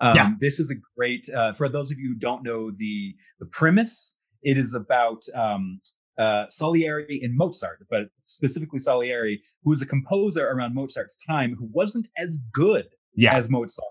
[0.00, 0.30] Um, Yeah.
[0.40, 4.16] This is a great, uh, for those of you who don't know the, the premise,
[4.42, 5.80] it is about um,
[6.18, 11.68] uh, Salieri and Mozart, but specifically Salieri, who was a composer around Mozart's time who
[11.72, 13.34] wasn't as good Yeah.
[13.34, 13.86] as Mozart.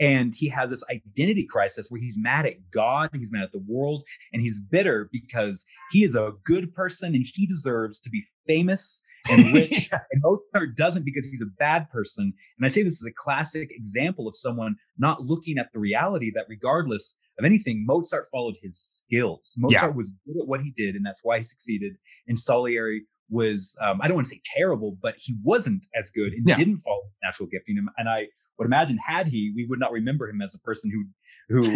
[0.00, 3.62] And he has this identity crisis where he's mad at God, he's mad at the
[3.68, 4.02] world,
[4.32, 9.02] and he's bitter because he is a good person and he deserves to be famous
[9.30, 9.90] and rich.
[9.92, 12.32] And Mozart doesn't because he's a bad person.
[12.58, 16.32] And I say this is a classic example of someone not looking at the reality
[16.34, 19.54] that, regardless of anything, Mozart followed his skills.
[19.58, 19.96] Mozart Yeah.
[19.96, 21.92] was good at what he did, and that's why he succeeded.
[22.26, 26.32] And Salieri was, um, I don't want to say terrible, but he wasn't as good
[26.32, 26.56] and Yeah.
[26.56, 27.78] didn't follow natural gifting.
[27.96, 28.26] And I
[28.62, 31.04] would imagine, had he, we would not remember him as a person who
[31.48, 31.68] who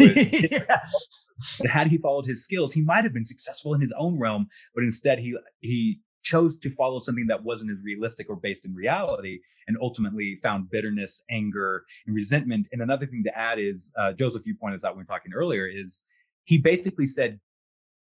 [0.51, 0.81] yeah.
[1.69, 4.83] had he followed his skills, he might have been successful in his own realm, but
[4.83, 9.39] instead he he chose to follow something that wasn't as realistic or based in reality,
[9.67, 12.67] and ultimately found bitterness, anger, and resentment.
[12.71, 15.15] And another thing to add is, uh, Joseph, you pointed this out when we were
[15.15, 16.03] talking earlier, is
[16.43, 17.39] he basically said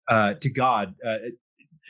[0.08, 1.16] uh, to God, uh,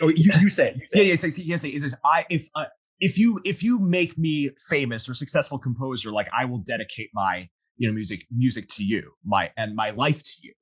[0.01, 1.95] or you, you said, you said Yeah, yeah, it's like, he can say, is it
[2.05, 2.65] I if uh,
[3.01, 7.49] if you if you make me famous or successful composer, like I will dedicate my
[7.77, 10.53] you know music music to you, my and my life to you,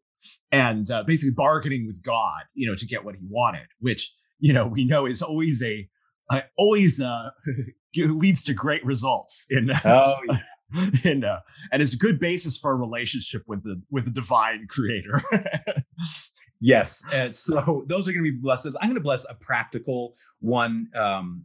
[0.51, 4.53] and uh, basically bargaining with God, you know, to get what he wanted, which you
[4.53, 5.89] know we know is always a
[6.31, 7.31] uh, always uh,
[7.97, 10.39] leads to great results in Oh, yeah.
[11.05, 11.41] in uh,
[11.71, 15.21] and is a good basis for a relationship with the with the divine creator.
[16.63, 17.03] Yes.
[17.13, 18.77] And so those are going to be blessings.
[18.81, 20.87] I'm going to bless a practical one.
[20.97, 21.43] Um,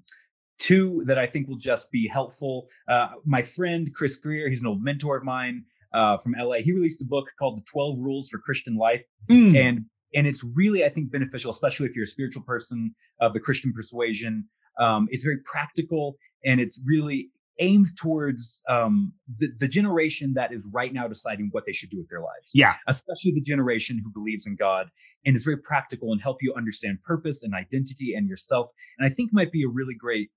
[0.59, 2.67] two that I think will just be helpful.
[2.87, 6.57] Uh, my friend Chris Greer, he's an old mentor of mine uh, from LA.
[6.57, 9.03] He released a book called The 12 Rules for Christian Life.
[9.29, 9.57] Mm.
[9.57, 13.39] And and it's really, I think, beneficial, especially if you're a spiritual person of the
[13.39, 14.45] Christian persuasion.
[14.79, 20.67] Um, it's very practical and it's really aimed towards um, the, the generation that is
[20.71, 24.11] right now deciding what they should do with their lives yeah, especially the generation who
[24.11, 24.89] believes in God.
[25.25, 28.69] And is very practical and help you understand purpose and identity and yourself.
[28.97, 30.29] And I think might be a really great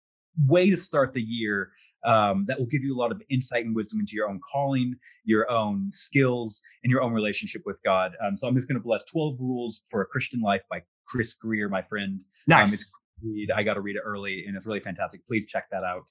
[0.47, 1.71] way to start the year
[2.05, 4.95] um, that will give you a lot of insight and wisdom into your own calling,
[5.25, 8.13] your own skills, and your own relationship with God.
[8.25, 11.35] Um, so I'm just going to bless 12 Rules for a Christian Life by Chris
[11.35, 12.21] Greer, my friend.
[12.53, 12.93] Um, nice.
[13.23, 13.51] read.
[13.55, 15.27] I got to read it early, and it's really fantastic.
[15.27, 16.05] Please check that out.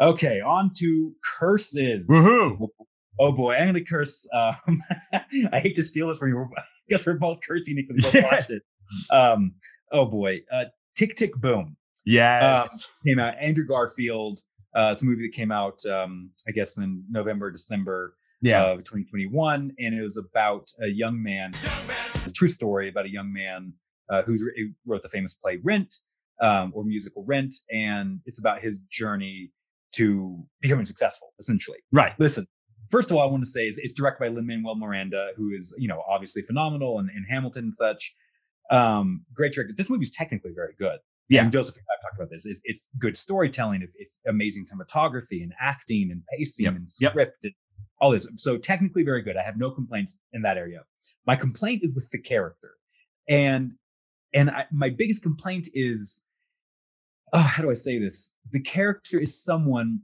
[0.00, 2.06] Okay, on to curses.
[2.06, 2.68] Woohoo!
[3.18, 4.26] Oh boy, I'm gonna curse.
[4.32, 4.82] Um,
[5.52, 6.48] I hate to steal this from you.
[6.90, 8.62] Guess we're both cursing because we both watched it.
[9.10, 9.54] Um,
[9.90, 10.64] oh boy, uh,
[10.96, 11.76] Tick Tick Boom.
[12.06, 12.88] Yes.
[13.06, 13.34] came out.
[13.40, 14.40] Andrew Garfield.
[14.74, 18.64] Uh, it's a movie that came out, um, I guess, in November, December yeah.
[18.64, 21.54] of 2021, and it was about a young man.
[22.26, 23.72] A true story about a young man
[24.10, 24.36] uh, who
[24.86, 25.94] wrote the famous play Rent,
[26.42, 29.50] um, or musical Rent, and it's about his journey
[29.92, 31.78] to becoming successful, essentially.
[31.92, 32.12] right.
[32.18, 32.46] Listen,
[32.90, 35.52] first of all, I want to say is it's directed by Lin Manuel Miranda, who
[35.56, 38.14] is you know obviously phenomenal in, in Hamilton and such.
[38.70, 39.74] Um, great director.
[39.76, 40.98] This movie is technically very good.
[41.28, 41.42] Yeah.
[41.44, 42.46] and Joseph I've talked about this.
[42.46, 43.82] It's, it's good storytelling.
[43.82, 46.74] It's, it's amazing cinematography and acting and pacing Yep.
[46.76, 47.12] and Yep.
[47.12, 47.52] script and
[48.00, 48.28] all this.
[48.36, 49.36] So technically very good.
[49.36, 50.82] I have no complaints in that area.
[51.26, 52.72] My complaint is with the character,
[53.28, 53.72] and
[54.34, 56.22] and I, my biggest complaint is,
[57.32, 58.34] oh, how do I say this?
[58.52, 60.00] The character is someone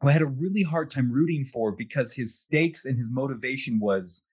[0.00, 3.78] who I had a really hard time rooting for because his stakes and his motivation
[3.80, 4.26] was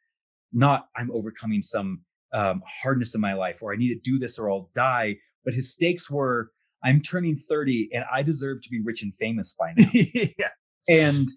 [0.54, 2.02] not I'm overcoming some
[2.34, 5.18] um, hardness in my life or I need to do this or I'll die.
[5.46, 6.52] But his stakes were
[6.84, 9.88] I'm turning 30 and I deserve to be rich and famous by now.
[9.94, 10.50] yeah.
[10.88, 11.28] and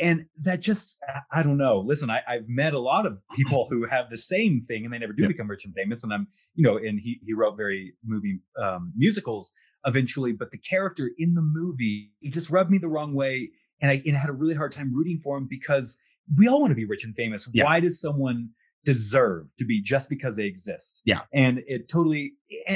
[0.00, 0.98] and that just
[1.32, 1.78] I- don't know.
[1.86, 4.98] Listen, I, I've met a lot of people who have the same thing and they
[4.98, 5.28] never do Yeah.
[5.28, 6.02] become rich and famous.
[6.02, 9.52] And I'm, you know, and he he wrote very moving um, musicals
[9.84, 13.50] eventually, but the character in the movie he just rubbed me the wrong way,
[13.80, 15.98] and I and I had a really hard time rooting for him because
[16.36, 17.48] we all want to be rich and famous.
[17.52, 17.64] Yeah.
[17.64, 18.48] Why does someone
[18.84, 21.02] deserve to be just because they exist?
[21.04, 21.20] Yeah.
[21.32, 22.34] and it totally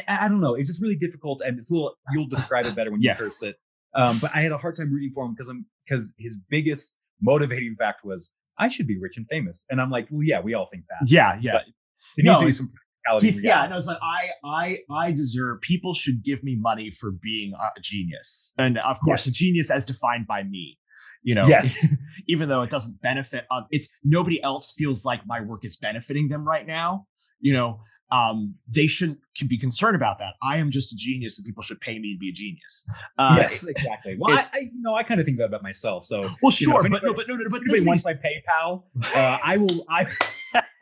[0.08, 0.54] I, don't know.
[0.54, 1.94] It's just really difficult, and it's a little.
[2.12, 3.56] You'll describe it better when you curse it.
[3.94, 6.96] Um, but I had a hard time rooting for him because I'm because his biggest
[7.20, 10.54] motivating fact was I should be rich and famous, and I'm like, well, yeah, we
[10.54, 11.10] all think that.
[11.10, 11.38] Yeah.
[11.40, 11.52] Yeah.
[11.52, 11.64] But
[12.16, 12.72] There No, needs to be some
[13.06, 13.46] practicality.
[13.46, 15.60] Yeah, no, it's like I, I, I deserve.
[15.62, 19.84] People should give me money for being a genius, and of course, a genius as
[19.84, 20.77] defined by me.
[21.22, 21.86] You know, Yes.
[22.28, 26.28] even though it doesn't benefit, um, it's nobody else feels like my work is benefiting
[26.28, 27.06] them right now.
[27.40, 30.34] You know, um, they shouldn't can be concerned about that.
[30.42, 32.84] I am just a genius, and people should pay me to be a genius.
[33.18, 34.16] Uh, yes, exactly.
[34.18, 36.06] Well, I, I, you know, I kind of think that about myself.
[36.06, 37.86] So, Well, you know, sure, if but no, but no, no, but if this anybody
[37.86, 39.84] wants my PayPal, uh, I will.
[39.88, 40.06] I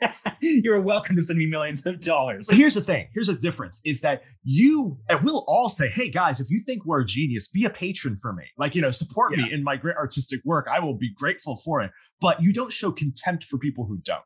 [0.40, 2.46] you're welcome to send me millions of dollars.
[2.48, 3.08] But here's the thing.
[3.14, 6.84] Here's the difference: is that you and we'll all say, "Hey guys, if you think
[6.84, 8.44] we're a genius, be a patron for me.
[8.58, 10.66] Like you know, support me in my great artistic work.
[10.70, 11.90] I will be grateful for it."
[12.20, 14.22] But you don't show contempt for people who don't.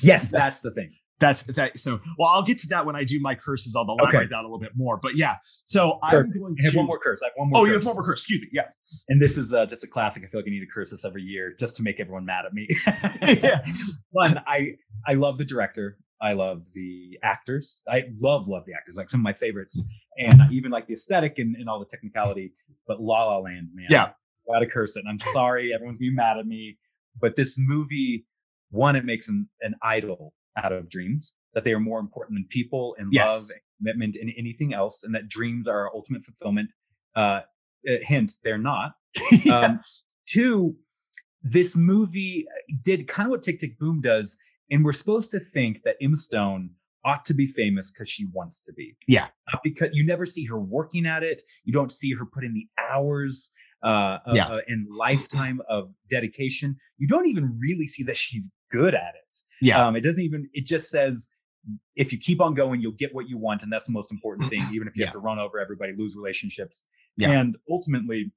[0.00, 0.92] Yes, that's the thing.
[1.22, 1.78] That's that.
[1.78, 3.74] So, well, I'll get to that when I do my curses.
[3.76, 4.28] I'll elaborate Okay.
[4.30, 4.98] that a little bit more.
[5.00, 6.78] But yeah, so I'm going I have to.
[6.78, 7.20] one more curse.
[7.22, 7.60] I have one more.
[7.60, 7.68] oh, curse.
[7.70, 8.20] you have one more curse.
[8.20, 8.48] Excuse me.
[8.52, 8.68] Yeah.
[9.08, 10.24] And this is uh, just a classic.
[10.24, 12.44] I feel like I need to curse this every year just to make everyone mad
[12.44, 12.68] at me.
[13.42, 13.64] Yeah.
[14.10, 14.72] One, I
[15.06, 15.96] I love the director.
[16.20, 17.82] I love the actors.
[17.88, 18.96] I love love the actors.
[18.96, 19.82] Like some of my favorites,
[20.18, 22.52] and I even like the aesthetic and, and all the technicality.
[22.86, 24.10] But La La Land, man, Yeah.
[24.52, 25.00] gotta curse it.
[25.00, 26.78] And I'm sorry, everyone's gonna be mad at me,
[27.20, 28.26] but this movie,
[28.70, 31.36] one, it makes an, an idol out of dreams.
[31.54, 33.28] That they are more important than people and Yes.
[33.28, 36.70] love and commitment and anything else, and that dreams are our ultimate fulfillment.
[37.14, 37.40] Uh,
[37.88, 38.92] uh, hint, they're not.
[39.44, 39.52] yeah.
[39.66, 39.80] Um,
[40.28, 40.76] two,
[41.42, 42.46] this movie
[42.84, 44.38] did kind of what Tick Tick Boom does,
[44.70, 46.70] and we're supposed to think that Emma Stone
[47.04, 48.94] ought to be famous because she wants to be.
[49.08, 49.26] Yeah.
[49.64, 51.42] Because you never see her working at it.
[51.64, 53.50] You don't see her put in the hours
[53.82, 54.46] uh, of- Yeah.
[54.46, 56.76] uh, and lifetime of dedication.
[56.98, 59.36] You don't even really see that she's good at it.
[59.60, 59.86] Yeah.
[59.86, 60.48] Um, it doesn't even.
[60.52, 61.28] It just says
[61.94, 64.50] if you keep on going, you'll get what you want, and that's the most important
[64.50, 64.62] thing.
[64.72, 65.06] Even if you Yeah.
[65.06, 67.30] have to run over everybody, lose relationships, Yeah.
[67.30, 68.32] and ultimately,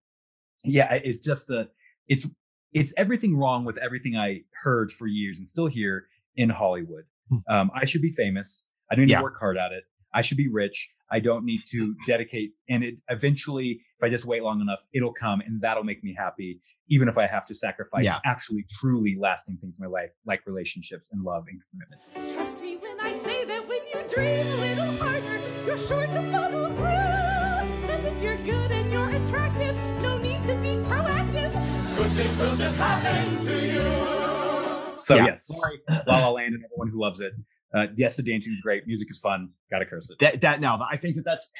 [0.64, 1.70] yeah, it's just a.
[2.08, 2.28] It's
[2.74, 7.06] it's everything wrong with everything I heard for years and still hear in Hollywood.
[7.30, 7.38] Hmm.
[7.50, 8.70] Um, I should be famous.
[8.92, 9.20] I don't need Yeah.
[9.20, 9.86] to work hard at it.
[10.16, 10.89] I should be rich.
[11.11, 12.51] I don't need to dedicate.
[12.70, 16.16] And it eventually, if I just wait long enough, it'll come and that'll make me
[16.18, 18.20] happy, even if I have to sacrifice Yeah.
[18.26, 22.34] actually truly lasting things in my life, like relationships and love and commitment.
[22.34, 26.22] Trust me when I say that when you dream a little harder, you're sure to
[26.32, 27.88] follow through.
[27.88, 31.51] Cause if you're good and you're attractive, no need to be proactive.
[31.97, 35.01] Good things will just happen to you.
[35.03, 35.26] So Yeah.
[35.26, 37.34] yes, sorry, La La Land and everyone who loves it.
[37.76, 38.88] Uh, yes, the dancing is great.
[38.88, 39.50] Music is fun.
[39.70, 40.20] Gotta curse it.
[40.20, 41.52] that that now i think that that's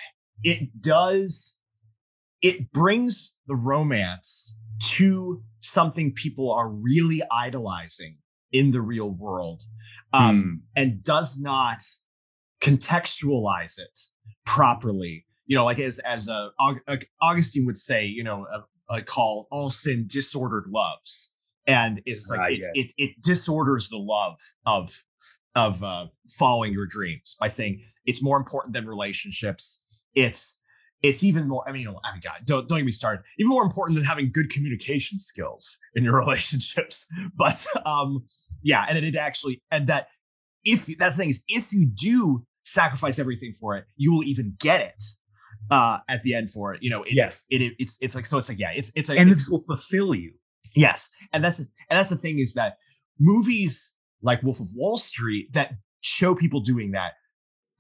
[0.44, 1.58] it does
[2.42, 8.18] it brings the romance to something people are really idolizing
[8.52, 9.64] in the real world
[10.14, 11.82] um and does not
[12.62, 14.00] contextualize it
[14.46, 19.02] properly you know like as as a, uh, augustine would say you know a, a
[19.02, 21.34] call all sin disordered loves
[21.68, 25.04] and it's like Ah, it, it it disorders the love of
[25.56, 29.84] of uh, following your dreams by saying it's more important than relationships.
[30.14, 30.60] It's
[31.02, 31.64] it's even more.
[31.68, 33.24] I mean, oh my God, don't don't get me started.
[33.40, 37.08] Even more important than having good communication skills in your relationships.
[37.38, 38.26] But um,
[38.64, 40.08] yeah, and it, it actually and that
[40.64, 44.56] if that's the thing is if you do sacrifice everything for it, you will even
[44.60, 45.04] get it.
[45.72, 46.82] uh at the end for it.
[46.84, 47.46] You know, it's Yes.
[47.50, 49.50] it, it, it's it's like so it's like yeah, it's it's a and it's, this
[49.50, 50.34] will fulfill you.
[50.76, 51.10] yes.
[51.34, 52.78] And that's and that's the thing is that
[53.20, 53.94] movies
[54.26, 57.14] like Wolf of Wall Street that show people doing that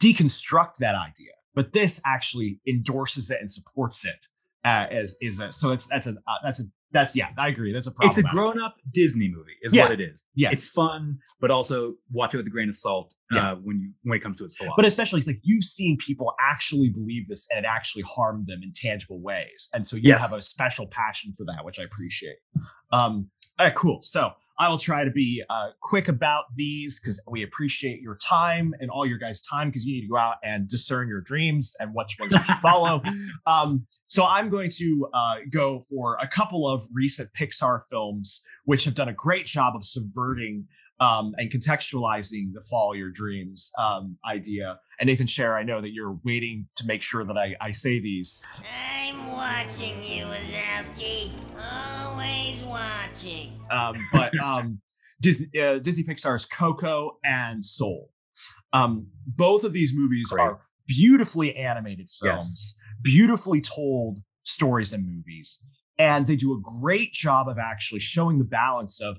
[0.02, 1.32] deconstruct that idea.
[1.54, 4.28] But this actually endorses it and supports it
[4.66, 7.74] uh, as is a so it's that's a uh, that's a that's yeah, I agree.
[7.74, 8.10] That's a problem.
[8.10, 9.84] It's a grown-up Disney movie, is Yeah.
[9.84, 10.26] what it is.
[10.34, 13.52] Yeah, It's fun, but also watch it with a grain of salt Yeah.
[13.52, 14.76] uh, when you when it comes to its philosophy.
[14.78, 18.62] But especially, it's like you've seen people actually believe this and it actually harmed them
[18.64, 19.70] in tangible ways.
[19.74, 20.22] And so you Yes.
[20.22, 22.38] have a special passion for that, which I appreciate.
[22.92, 23.30] Um,
[23.60, 24.02] all right, cool.
[24.02, 28.74] So I will try to be uh, quick about these because we appreciate your time
[28.80, 31.76] and all your guys' time because you need to go out and discern your dreams
[31.80, 33.02] and which ones you should follow.
[33.48, 38.84] Um, so I'm going to uh, go for a couple of recent Pixar films which
[38.86, 40.68] have done a great job of subverting
[41.00, 44.80] um, and contextualizing the follow your dreams um, idea.
[45.00, 48.00] And Nathan Scher, I know that you're waiting to make sure that I, I say
[48.00, 48.40] these.
[49.04, 51.32] I'm watching you, Wazowski.
[51.58, 53.60] Always watching.
[53.70, 54.80] Um, but um,
[55.22, 58.10] Disney, uh, Disney Pixar's Coco and Soul.
[58.74, 60.42] Um, both of these movies Great.
[60.42, 62.20] are beautifully animated Yes.
[62.22, 65.64] films, beautifully told stories and movies.
[65.98, 69.18] And they do a great job of actually showing the balance of,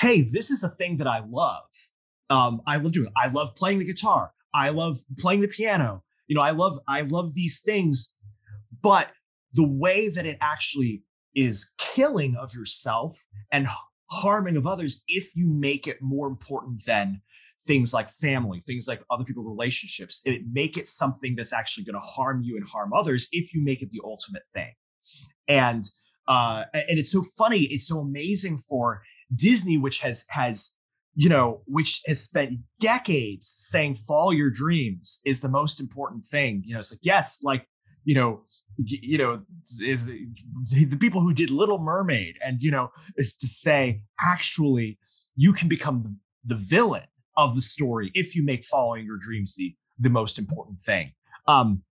[0.00, 1.66] hey, this is a thing that I love.
[2.30, 3.12] Um, I love doing.
[3.16, 4.32] I love playing the guitar.
[4.54, 6.02] I love playing the piano.
[6.26, 8.14] You know, I love I love these things,
[8.82, 9.10] but
[9.52, 11.02] the way that it actually
[11.34, 13.16] is killing of yourself
[13.52, 13.68] and
[14.10, 17.20] harming of others if you make it more important than
[17.66, 20.22] things like family, things like other people relationships.
[20.24, 23.62] It make it something that's actually going to harm you and harm others if you
[23.62, 24.72] make it the ultimate thing.
[25.46, 25.84] And
[26.28, 29.02] uh, and it's so funny, it's so amazing for
[29.34, 30.74] Disney, which has has
[31.14, 36.62] you know, which has spent decades saying follow your dreams is the most important thing.
[36.64, 37.66] You know, it's like, yes, like,
[38.04, 38.42] you know,
[38.82, 39.42] you know,
[39.84, 44.98] is the people who did Little Mermaid and, you know, is to say, actually,
[45.36, 47.04] you can become the, villain
[47.36, 51.12] of the story if you make following your dreams the, the most important thing.
[51.46, 51.82] Um,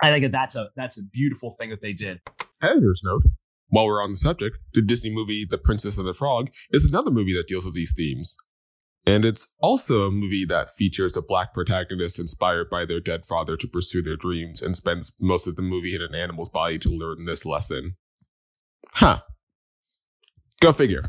[0.00, 2.20] I think that that's a, that's a beautiful thing that they did.
[2.62, 3.22] Editor's note.
[3.72, 7.10] While we're on the subject, the Disney movie The Princess and the Frog is another
[7.10, 8.36] movie that deals with these themes.
[9.06, 13.56] And it's also a movie that features a black protagonist inspired by their dead father
[13.56, 16.90] to pursue their dreams and spends most of the movie in an animal's body to
[16.90, 17.96] learn this lesson.
[18.90, 19.20] Huh.
[20.60, 21.04] Go figure.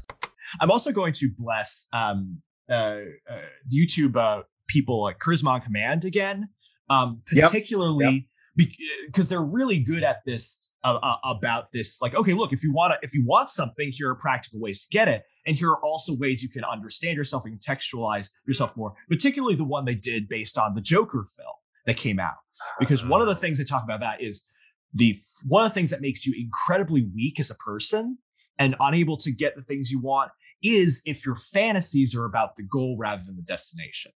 [0.61, 2.99] I'm also going to bless um, uh,
[3.29, 6.47] uh, YouTube uh, people like Charisma on Command again,
[6.89, 7.43] um, Yep.
[7.43, 12.01] particularly because they're really good at this uh, uh, about this.
[12.01, 14.85] Like, okay, look, if you want to, if you want something, here are practical ways
[14.85, 18.75] to get it, and here are also ways you can understand yourself and contextualize yourself
[18.75, 18.93] more.
[19.09, 22.35] Particularly the one they did based on the Joker film that came out,
[22.79, 24.47] because one of the things they talk about that is
[24.93, 25.15] the
[25.47, 28.17] one of the things that makes you incredibly weak as a person
[28.59, 30.31] and unable to get the things you want
[30.63, 34.11] is if your fantasies are about the goal rather than the destination.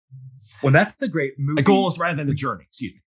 [0.63, 1.61] well, that's the great movie.
[1.61, 2.63] The goal is rather than the journey.
[2.67, 3.01] Excuse me.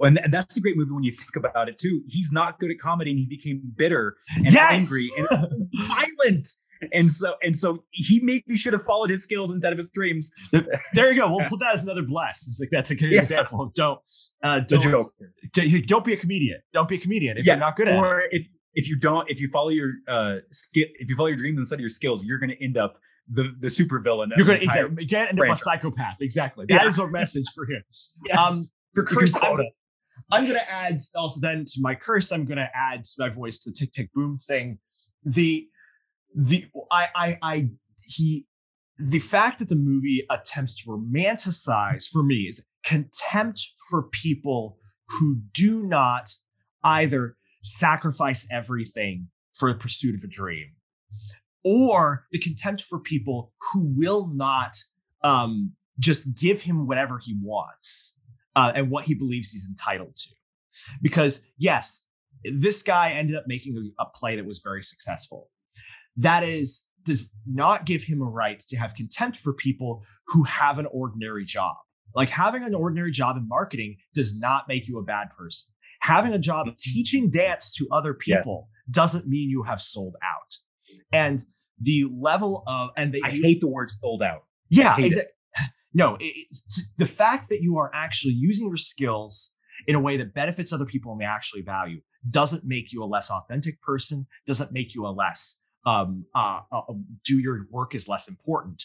[0.00, 2.02] And, and that's a great movie when you think about it too.
[2.08, 4.82] He's not good at comedy, and he became bitter and Yes!
[4.90, 6.48] angry and violent.
[6.92, 10.30] And so, and so, he maybe should have followed his skills instead of his dreams.
[10.92, 11.30] there you go.
[11.30, 12.46] We'll put that as another bless.
[12.46, 13.20] It's like that's a good Yeah.
[13.20, 14.00] example don't
[14.42, 15.06] uh, don't joke.
[15.86, 16.60] don't be a comedian.
[16.74, 17.98] Don't be a comedian if Yeah, you're not good at it.
[17.98, 21.38] or if if you don't, if you follow your uh, ski- if you follow your
[21.38, 22.98] dreams instead of your skills, you're going to end up
[23.30, 24.32] the the super villain.
[24.36, 26.16] You're gonna exactly you end up a psychopath.
[26.20, 26.66] Exactly.
[26.68, 27.04] That is Yeah.
[27.04, 27.82] our message for him.
[28.26, 28.36] Yes.
[28.38, 29.60] Um, for You can curse, quote
[30.30, 32.32] I'm, gonna add also then to my curse.
[32.32, 34.78] I'm gonna add my voice to Tick Tick Boom thing.
[35.24, 35.68] The
[36.34, 37.70] the I I I
[38.02, 38.46] he
[38.98, 45.36] the fact that the movie attempts to romanticize for me is contempt for people who
[45.52, 46.30] do not
[46.82, 50.72] either sacrifice everything for the pursuit of a dream
[51.64, 54.76] or the contempt for people who will not
[55.22, 58.13] um, just give him whatever he wants
[58.56, 60.30] uh, and what he believes he's entitled to.
[61.02, 62.06] Because, yes,
[62.44, 65.50] this guy ended up making a, play that was very successful.
[66.16, 70.78] That is, does not give him a right to have contempt for people who have
[70.78, 71.76] an ordinary job.
[72.14, 75.72] Like having an ordinary job in marketing does not make you a bad person.
[76.02, 78.38] Having a job teaching dance to other Yeah.
[78.38, 80.54] people doesn't mean you have sold out.
[81.12, 81.42] And
[81.80, 84.44] the level of and they I hate the word sold out.
[84.70, 85.18] yeah, hate it.
[85.18, 85.24] exa-
[85.94, 89.54] no, it's the fact that you are actually using your skills
[89.86, 93.06] in a way that benefits other people and they actually value doesn't make you a
[93.06, 94.26] less authentic person.
[94.46, 96.80] Doesn't make you a less um uh, uh
[97.24, 98.82] do your work is less important.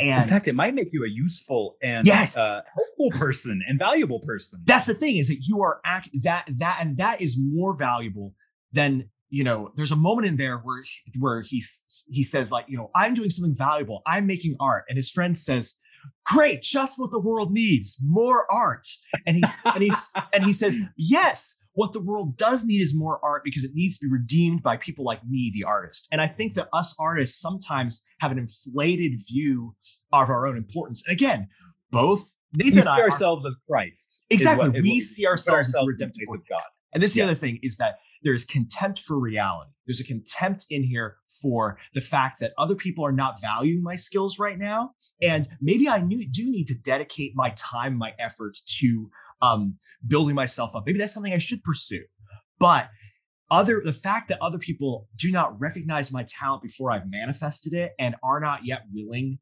[0.00, 2.36] And In fact, it might make you a useful and Yes.
[2.36, 4.60] uh, helpful person and valuable person.
[4.66, 8.34] that's the thing is that you are act that that and that is more valuable
[8.72, 10.82] than you know there's a moment in there where
[11.18, 14.96] where he's he says like you know i'm doing something valuable i'm making art and
[14.96, 15.74] his friend says
[16.26, 18.86] great just what the world needs more art
[19.26, 23.18] and he's and he's and he says yes what the world does need is more
[23.24, 26.26] art because it needs to be redeemed by people like me the artist and i
[26.26, 29.74] think that us artists sometimes have an inflated view
[30.12, 31.46] of our own importance and again
[31.90, 34.20] both we nathan see and i are- ourselves as Christ.
[34.30, 34.68] Exactly.
[34.70, 36.62] what- we what see put ourselves as the redemptive of God.
[36.92, 39.70] And this is the other thing is that there's contempt for reality.
[39.86, 43.96] There's a contempt in here for the fact that other people are not valuing my
[43.96, 44.92] skills right now.
[45.22, 49.10] And maybe I do need to dedicate my time, my efforts to
[49.42, 50.84] um, building myself up.
[50.86, 52.04] Maybe that's something I should pursue.
[52.58, 52.88] But
[53.50, 57.92] other the fact that other people do not recognize my talent before I've manifested it
[57.98, 59.38] and are not yet willing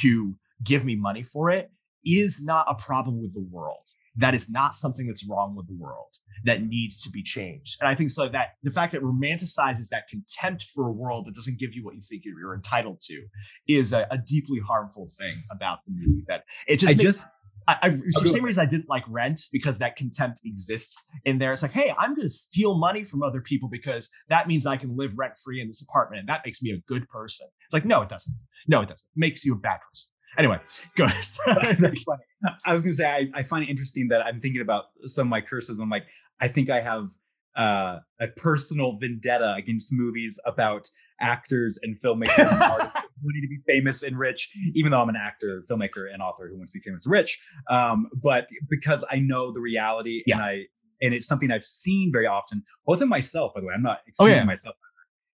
[0.00, 1.70] to give me money for it
[2.04, 3.88] is not a problem with the world.
[4.16, 7.78] That is not something that's wrong with the world that needs to be changed.
[7.80, 11.34] And I think so that the fact that romanticizes that contempt for a world that
[11.34, 13.26] doesn't give you what you think you're entitled to
[13.66, 16.24] is a, a deeply harmful thing about the movie.
[16.28, 17.26] That it just I makes, just
[17.66, 21.38] I, I, for the same reason I didn't like Rent because that contempt exists in
[21.38, 21.52] there.
[21.52, 24.76] It's like, hey, I'm going to steal money from other people because that means I
[24.76, 27.48] can live rent free in this apartment, and that makes me a good person.
[27.64, 28.36] It's like, no, it doesn't.
[28.68, 29.08] No, it doesn't.
[29.16, 30.10] It makes you a bad person.
[30.38, 30.58] Anyway,
[30.96, 31.06] go.
[31.46, 32.22] That's funny.
[32.66, 35.30] I was gonna say I, I find it interesting that I'm thinking about some of
[35.30, 35.78] my curses.
[35.80, 36.04] I'm like,
[36.40, 37.08] I think I have
[37.56, 40.88] uh, a personal vendetta against movies about
[41.20, 45.16] actors and filmmakers and artists wanting to be famous and rich, even though I'm an
[45.16, 47.40] actor, filmmaker, and author who wants to be famous and rich.
[47.70, 50.62] Um, but because I know the reality and I
[51.02, 53.74] and it's something I've seen very often, both in myself, by the way.
[53.74, 54.44] I'm not Oh, excusing yeah.
[54.44, 54.74] myself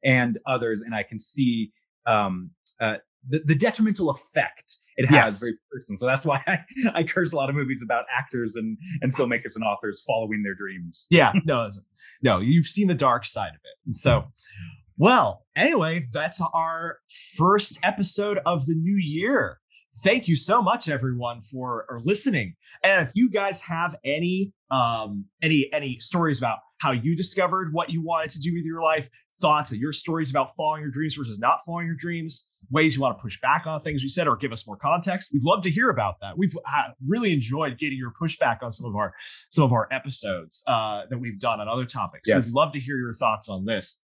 [0.03, 1.71] and others, and I can see
[2.05, 2.95] um, uh,
[3.27, 5.39] the, the detrimental effect it has Yes.
[5.39, 5.97] very personal.
[5.97, 6.59] So that's why I,
[6.93, 10.55] I curse a lot of movies about actors and and filmmakers and authors following their
[10.55, 11.07] dreams.
[11.09, 11.69] yeah, no,
[12.21, 13.77] no, you've seen the dark side of it.
[13.85, 14.25] And so,
[14.97, 16.97] well, anyway, that's our
[17.37, 19.59] first episode of the new year.
[20.03, 22.55] Thank you so much, everyone, for or listening.
[22.83, 27.89] And if you guys have any um any any stories about how you discovered what
[27.89, 29.09] you wanted to do with your life,
[29.41, 33.01] thoughts of your stories about following your dreams versus not following your dreams, ways you
[33.01, 35.61] want to push back on things we said or give us more context, we'd love
[35.61, 36.37] to hear about that.
[36.37, 39.13] We've uh, really enjoyed getting your pushback on some of our
[39.49, 42.29] some of our episodes uh, that we've done on other topics.
[42.29, 43.99] So we'd love to hear your thoughts on this.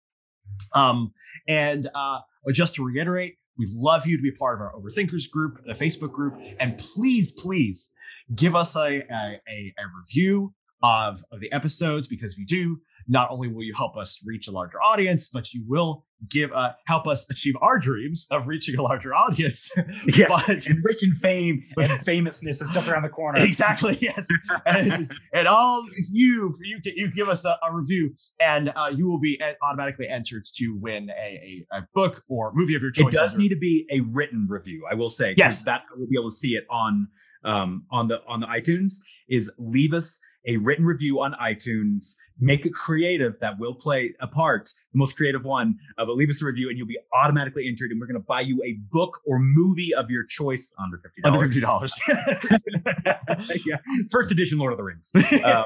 [0.74, 1.14] Um,
[1.48, 2.20] and uh,
[2.54, 6.12] just to reiterate, we'd love you to be part of our Overthinkers group, the Facebook
[6.12, 7.92] group, and please, please
[8.36, 10.54] give us a a, a, a review
[10.84, 14.48] of, of the episodes because if you do, not only will you help us reach
[14.48, 18.78] a larger audience, but you will give uh, help us achieve our dreams of reaching
[18.78, 19.70] a larger audience.
[20.08, 23.40] Yes, But- and rich in fame and famousness is just around the corner.
[23.44, 24.28] exactly yes
[24.66, 29.06] and, and all if you you you give us a, a review and uh, you
[29.08, 33.14] will be automatically entered to win a, a, a book or movie of your choice
[33.14, 34.86] It does under- need to be a written review.
[34.90, 35.64] I will say Yes.
[35.64, 37.08] that we'll be able to see it on
[37.44, 38.94] um on the on the iTunes.
[39.30, 42.16] Is leave us a written review on iTunes.
[42.40, 43.40] Make it creative.
[43.42, 44.66] That will play a part.
[44.92, 45.76] The most creative one.
[45.98, 47.92] Uh, but leave us a review, and you'll be automatically entered.
[47.92, 51.02] And we're going to buy you a book or movie of your choice under $50.
[51.26, 51.94] under dollars.
[52.04, 53.78] fifty dollars yeah,
[54.12, 55.12] first edition Lord of the Rings.
[55.44, 55.64] Uh,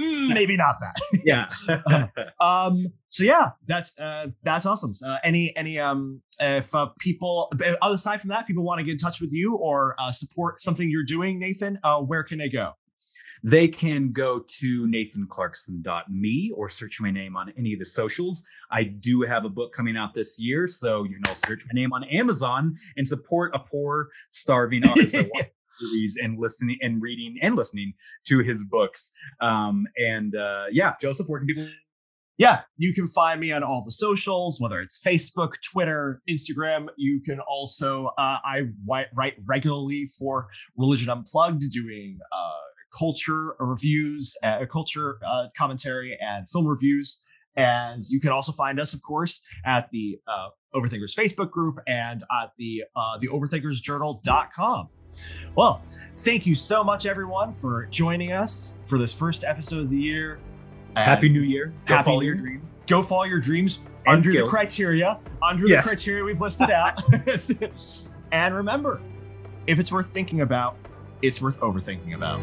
[0.00, 2.06] Mm, maybe not that yeah.
[2.40, 7.52] um so yeah that's uh that's awesome uh, any any um if uh, people
[7.82, 10.60] uh, aside from that people want to get in touch with you or uh, support
[10.60, 12.72] something you're doing nathan uh where can they go
[13.42, 18.44] they can go to nathanclarkson.me or search my name on any of the socials.
[18.70, 21.78] I do have a book coming out this year, so you can also search my
[21.78, 27.00] name on Amazon and support a poor, starving artist that wants movies and listening and
[27.00, 27.94] reading and listening
[28.26, 29.12] to his books.
[29.40, 31.68] Um, and uh, yeah, Joseph, where can people?
[32.40, 36.86] yeah, you can find me on all the socials, whether it's Facebook, Twitter, Instagram.
[36.96, 42.52] You can also, uh, I write regularly for Religion Unplugged, doing uh,
[42.96, 47.22] culture reviews, uh, culture uh, commentary, and film reviews.
[47.56, 52.22] And you can also find us, of course, at the uh, Overthinkers Facebook group and
[52.42, 54.88] at the uh, the overthinkersjournal.com.
[55.56, 55.82] Well,
[56.18, 60.38] thank you so much, everyone, for joining us for this first episode of the year.
[60.90, 61.72] And- Happy New Year.
[61.86, 62.82] Go Happy follow New your dreams.
[62.86, 65.84] go follow your dreams And under the criteria under Yes.
[65.84, 67.00] the criteria we've listed out
[68.32, 69.00] and remember
[69.68, 70.76] if it's worth thinking about
[71.22, 72.40] it's worth overthinking about